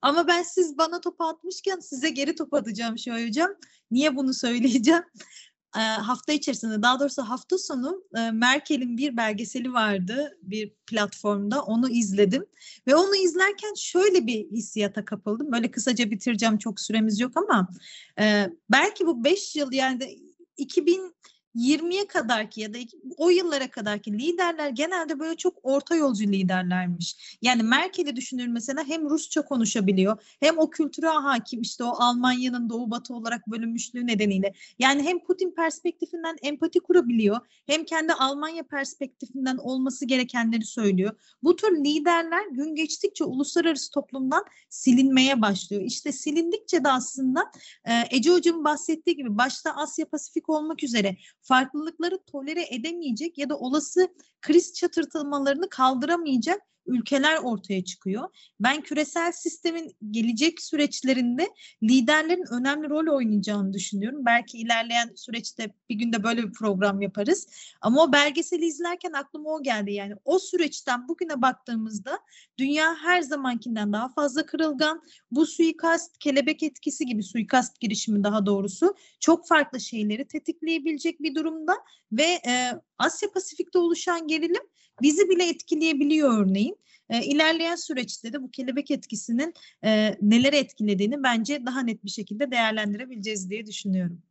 Ama 0.01 0.27
ben 0.27 0.43
siz 0.43 0.77
bana 0.77 1.01
top 1.01 1.21
atmışken 1.21 1.79
size 1.79 2.09
geri 2.09 2.35
top 2.35 2.53
atacağım 2.53 2.97
şöyle 2.97 3.27
hocam. 3.27 3.49
Niye 3.91 4.15
bunu 4.15 4.33
söyleyeceğim? 4.33 5.03
E, 5.75 5.79
hafta 5.79 6.34
içerisinde 6.34 6.81
daha 6.81 6.99
doğrusu 6.99 7.21
hafta 7.21 7.57
sonu 7.57 8.03
e, 8.17 8.31
Merkel'in 8.31 8.97
bir 8.97 9.17
belgeseli 9.17 9.73
vardı 9.73 10.38
bir 10.41 10.73
platformda. 10.88 11.62
Onu 11.62 11.89
izledim 11.89 12.45
ve 12.88 12.95
onu 12.95 13.15
izlerken 13.15 13.73
şöyle 13.77 14.27
bir 14.27 14.51
hissiyata 14.51 15.05
kapıldım. 15.05 15.51
Böyle 15.51 15.71
kısaca 15.71 16.12
bitireceğim 16.12 16.57
çok 16.57 16.79
süremiz 16.79 17.19
yok 17.19 17.38
ama 17.38 17.67
e, 18.19 18.49
belki 18.71 19.05
bu 19.05 19.23
beş 19.23 19.55
yıl 19.55 19.71
yani 19.71 20.19
2000 20.57 21.15
20'ye 21.55 22.07
kadarki 22.07 22.61
ya 22.61 22.73
da 22.73 22.77
o 23.17 23.29
yıllara 23.29 23.71
kadarki 23.71 24.13
liderler 24.13 24.69
genelde 24.69 25.19
böyle 25.19 25.37
çok 25.37 25.57
orta 25.63 25.95
yolcu 25.95 26.23
liderlermiş. 26.23 27.37
Yani 27.41 27.63
Merkel'i 27.63 28.15
düşünür 28.15 28.47
mesela 28.47 28.83
hem 28.87 29.09
Rusça 29.09 29.45
konuşabiliyor 29.45 30.37
hem 30.39 30.59
o 30.59 30.69
kültüre 30.69 31.07
hakim 31.07 31.61
işte 31.61 31.83
o 31.83 31.87
Almanya'nın 31.87 32.69
doğu 32.69 32.91
batı 32.91 33.13
olarak 33.13 33.47
bölünmüşlüğü 33.47 34.07
nedeniyle. 34.07 34.53
Yani 34.79 35.03
hem 35.03 35.19
Putin 35.19 35.51
perspektifinden 35.51 36.35
empati 36.41 36.79
kurabiliyor 36.79 37.39
hem 37.65 37.85
kendi 37.85 38.13
Almanya 38.13 38.63
perspektifinden 38.63 39.57
olması 39.57 40.05
gerekenleri 40.05 40.65
söylüyor. 40.65 41.11
Bu 41.43 41.55
tür 41.55 41.83
liderler 41.83 42.47
gün 42.51 42.75
geçtikçe 42.75 43.23
uluslararası 43.23 43.91
toplumdan 43.91 44.45
silinmeye 44.69 45.41
başlıyor. 45.41 45.83
İşte 45.85 46.11
silindikçe 46.11 46.83
de 46.83 46.89
aslında 46.89 47.51
Ece 48.11 48.31
Hocam 48.31 48.63
bahsettiği 48.63 49.15
gibi 49.15 49.37
başta 49.37 49.75
Asya 49.75 50.05
Pasifik 50.05 50.49
olmak 50.49 50.83
üzere 50.83 51.17
farklılıkları 51.41 52.23
tolere 52.23 52.65
edemeyecek 52.69 53.38
ya 53.38 53.49
da 53.49 53.58
olası 53.58 54.08
kriz 54.41 54.73
çatırtılmalarını 54.73 55.69
kaldıramayacak 55.69 56.62
ülkeler 56.91 57.38
ortaya 57.38 57.84
çıkıyor. 57.84 58.30
Ben 58.60 58.82
küresel 58.82 59.32
sistemin 59.32 59.95
gelecek 60.12 60.62
süreçlerinde 60.62 61.49
liderlerin 61.84 62.54
önemli 62.54 62.89
rol 62.89 63.15
oynayacağını 63.15 63.73
düşünüyorum. 63.73 64.25
Belki 64.25 64.58
ilerleyen 64.58 65.12
süreçte 65.15 65.73
bir 65.89 65.95
günde 65.95 66.23
böyle 66.23 66.43
bir 66.43 66.51
program 66.51 67.01
yaparız. 67.01 67.47
Ama 67.82 68.04
o 68.04 68.13
belgeseli 68.13 68.65
izlerken 68.65 69.12
aklıma 69.12 69.49
o 69.49 69.63
geldi. 69.63 69.93
Yani 69.93 70.13
o 70.25 70.39
süreçten 70.39 71.08
bugüne 71.08 71.41
baktığımızda 71.41 72.19
dünya 72.58 72.95
her 72.95 73.21
zamankinden 73.21 73.93
daha 73.93 74.10
fazla 74.10 74.45
kırılgan. 74.45 75.01
Bu 75.32 75.45
suikast, 75.45 76.17
kelebek 76.17 76.63
etkisi 76.63 77.06
gibi 77.06 77.23
suikast 77.23 77.80
girişimi 77.80 78.23
daha 78.23 78.45
doğrusu 78.45 78.95
çok 79.19 79.47
farklı 79.47 79.80
şeyleri 79.80 80.27
tetikleyebilecek 80.27 81.21
bir 81.21 81.36
durumda 81.36 81.77
ve 82.12 82.39
e, 82.47 82.71
Asya 82.97 83.32
Pasifik'te 83.32 83.80
oluşan 83.80 84.27
gerilim 84.27 84.63
bizi 85.01 85.30
bile 85.30 85.49
etkileyebiliyor 85.49 86.45
örneğin. 86.45 86.77
E, 87.10 87.25
ilerleyen 87.25 87.75
süreçte 87.75 88.34
de 88.34 88.41
bu 88.41 88.51
kelebek 88.51 88.91
etkisinin 88.91 89.54
e, 89.84 90.17
neler 90.21 90.54
etkilediğini 90.54 91.23
bence 91.23 91.65
daha 91.65 91.82
net 91.82 92.06
bir 92.06 92.10
şekilde 92.10 92.51
değerlendirebileceğiz 92.51 93.49
diye 93.49 93.65
düşünüyorum. 93.65 94.21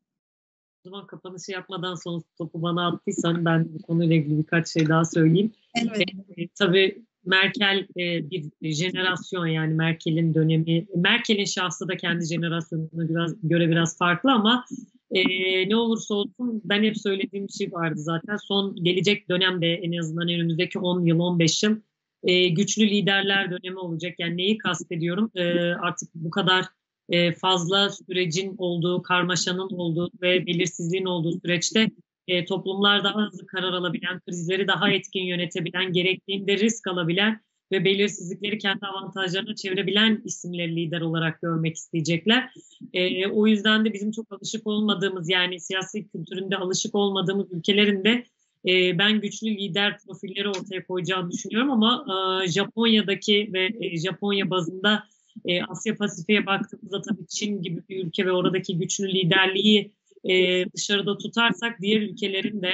O 0.81 0.89
zaman 0.89 1.07
kapanışı 1.07 1.53
yapmadan 1.53 1.95
son 1.95 2.25
topu 2.39 2.63
bana 2.63 2.89
attıysan 2.89 3.45
ben 3.45 3.75
bu 3.75 3.83
konuyla 3.83 4.17
ilgili 4.17 4.39
birkaç 4.39 4.69
şey 4.69 4.89
daha 4.89 5.05
söyleyeyim. 5.05 5.53
Evet. 5.75 6.01
E, 6.37 6.49
tabii 6.55 7.05
Merkel 7.25 7.87
e, 7.97 8.31
bir 8.31 8.73
jenerasyon 8.73 9.47
yani 9.47 9.75
Merkel'in 9.75 10.35
dönemi, 10.35 10.87
Merkel'in 10.95 11.45
şahsı 11.45 11.89
da 11.89 11.97
kendi 11.97 12.25
jenerasyonuna 12.25 13.09
biraz, 13.09 13.35
göre 13.43 13.69
biraz 13.69 13.99
farklı 13.99 14.33
ama 14.33 14.65
e, 15.13 15.69
ne 15.69 15.77
olursa 15.77 16.15
olsun 16.15 16.63
ben 16.65 16.83
hep 16.83 16.99
söylediğim 16.99 17.51
şey 17.51 17.73
vardı 17.73 18.01
zaten. 18.01 18.37
Son 18.37 18.77
gelecek 18.77 19.29
dönemde 19.29 19.75
en 19.75 19.99
azından 19.99 20.29
önümüzdeki 20.29 20.79
10 20.79 21.05
yıl 21.05 21.19
15 21.21 21.63
yıl 21.63 21.81
e, 22.23 22.49
güçlü 22.49 22.91
liderler 22.91 23.51
dönemi 23.51 23.79
olacak. 23.79 24.15
Yani 24.19 24.37
neyi 24.37 24.59
kastediyorum? 24.59 25.31
E, 25.35 25.43
artık 25.75 26.09
bu 26.15 26.31
kadar 26.31 26.65
e, 27.09 27.35
fazla 27.35 27.91
sürecin 27.91 28.55
olduğu, 28.59 29.03
karmaşanın 29.03 29.71
olduğu 29.71 30.11
ve 30.23 30.47
belirsizliğin 30.47 31.05
olduğu 31.05 31.41
süreçte 31.41 31.91
e, 32.29 32.45
toplumlar 32.45 33.05
daha 33.05 33.27
hızlı 33.27 33.47
karar 33.47 33.73
alabilen, 33.73 34.21
krizleri 34.21 34.69
daha 34.69 34.91
etkin 34.91 35.25
yönetebilen, 35.25 35.93
gerektiğinde 35.93 36.59
risk 36.59 36.87
alabilen 36.87 37.41
ve 37.73 37.85
belirsizlikleri 37.85 38.59
kendi 38.59 38.87
avantajlarına 38.87 39.55
çevirebilen 39.55 40.23
isimleri 40.25 40.77
lider 40.77 41.01
olarak 41.01 41.43
görmek 41.43 41.77
isteyecekler. 41.77 42.51
E, 42.93 43.27
o 43.27 43.47
yüzden 43.47 43.85
de 43.85 43.93
bizim 43.93 44.11
çok 44.11 44.33
alışık 44.33 44.67
olmadığımız 44.67 45.31
yani 45.31 45.61
siyasi 45.61 46.09
kültüründe 46.09 46.57
alışık 46.57 46.95
olmadığımız 46.95 47.53
ülkelerin 47.53 48.05
de 48.05 48.25
e, 48.69 48.99
ben 48.99 49.21
güçlü 49.21 49.49
lider 49.49 49.99
profilleri 50.07 50.49
ortaya 50.49 50.87
koyacağını 50.87 51.31
düşünüyorum 51.31 51.71
ama 51.71 52.05
e, 52.45 52.49
Japonya'daki 52.49 53.51
ve 53.53 53.69
e, 53.81 53.99
Japonya 53.99 54.51
bazında 54.51 55.05
e, 55.45 55.63
Asya 55.63 55.97
Pasifik'e 55.97 56.47
baktığımızda 56.47 57.03
tabii 57.03 57.27
Çin 57.29 57.63
gibi 57.63 57.83
bir 57.89 58.05
ülke 58.05 58.27
ve 58.27 58.33
oradaki 58.33 58.79
güçlü 58.79 59.09
liderliği 59.09 59.93
e, 60.25 60.65
dışarıda 60.73 61.19
tutarsak 61.19 61.81
diğer 61.81 62.01
ülkelerin 62.01 62.63
de 62.63 62.73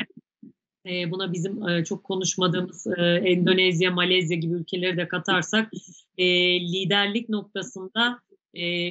e, 0.87 1.11
buna 1.11 1.33
bizim 1.33 1.69
e, 1.69 1.85
çok 1.85 2.05
konuşmadığımız 2.05 2.87
e, 2.87 3.03
Endonezya, 3.03 3.91
Malezya 3.91 4.37
gibi 4.37 4.55
ülkeleri 4.55 4.97
de 4.97 5.09
katarsak 5.09 5.73
liderlik 6.19 7.29
noktasında 7.29 8.21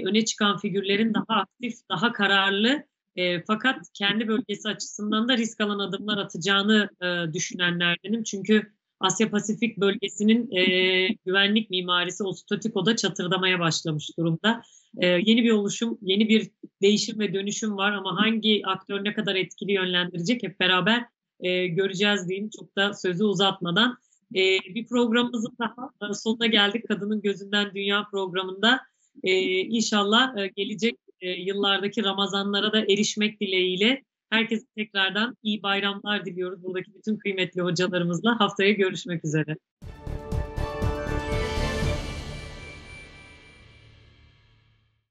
öne 0.04 0.26
çıkan 0.26 0.58
figürlerin 0.58 1.14
daha 1.14 1.42
aktif, 1.42 1.74
daha 1.90 2.12
kararlı 2.12 2.84
fakat 3.48 3.76
kendi 3.94 4.28
bölgesi 4.28 4.70
açısından 4.70 5.28
da 5.28 5.38
risk 5.38 5.62
alan 5.62 5.80
adımlar 5.80 6.18
atacağını 6.18 6.90
düşünenlerdenim. 7.34 8.24
Çünkü 8.24 8.72
Asya 9.00 9.30
Pasifik 9.30 9.78
bölgesinin 9.78 10.50
güvenlik 11.26 11.70
mimarisi 11.70 12.24
o 12.24 12.34
statikoda 12.34 12.96
çatırdamaya 12.96 13.60
başlamış 13.60 14.10
durumda. 14.18 14.62
E, 14.98 15.08
yeni 15.08 15.44
bir 15.44 15.52
oluşum, 15.52 15.98
yeni 16.02 16.30
bir 16.30 16.50
değişim 16.82 17.20
ve 17.20 17.34
dönüşüm 17.34 17.78
var 17.78 17.92
ama 17.92 18.22
hangi 18.22 18.62
aktör 18.66 19.04
ne 19.04 19.14
kadar 19.14 19.36
etkili 19.36 19.72
yönlendirecek 19.72 20.44
hep 20.44 20.60
beraber 20.60 21.06
e, 21.40 21.68
göreceğiz 21.68 22.30
diyeyim. 22.30 22.50
Çok 22.60 22.76
da 22.76 22.94
sözü 22.94 23.24
uzatmadan. 23.24 23.98
E, 24.36 24.60
bir 24.76 24.88
programımızın 24.88 25.58
daha 25.60 26.14
sonuna 26.14 26.46
geldik. 26.46 26.88
Kadının 26.88 27.22
Gözünden 27.22 27.72
Dünya 27.76 28.08
programında. 28.12 28.80
E, 29.24 29.32
inşallah 29.60 30.38
e, 30.38 30.48
gelecek 30.48 30.98
e, 31.22 31.30
yıllardaki 31.30 32.04
Ramazanlara 32.04 32.74
da 32.74 32.80
erişmek 32.80 33.42
dileğiyle 33.42 34.04
herkese 34.30 34.66
tekrardan 34.78 35.38
iyi 35.44 35.64
bayramlar 35.64 36.26
diliyoruz. 36.26 36.64
Buradaki 36.64 36.94
bütün 36.94 37.18
kıymetli 37.18 37.62
hocalarımızla 37.62 38.40
haftaya 38.40 38.72
görüşmek 38.72 39.26
üzere. 39.26 39.56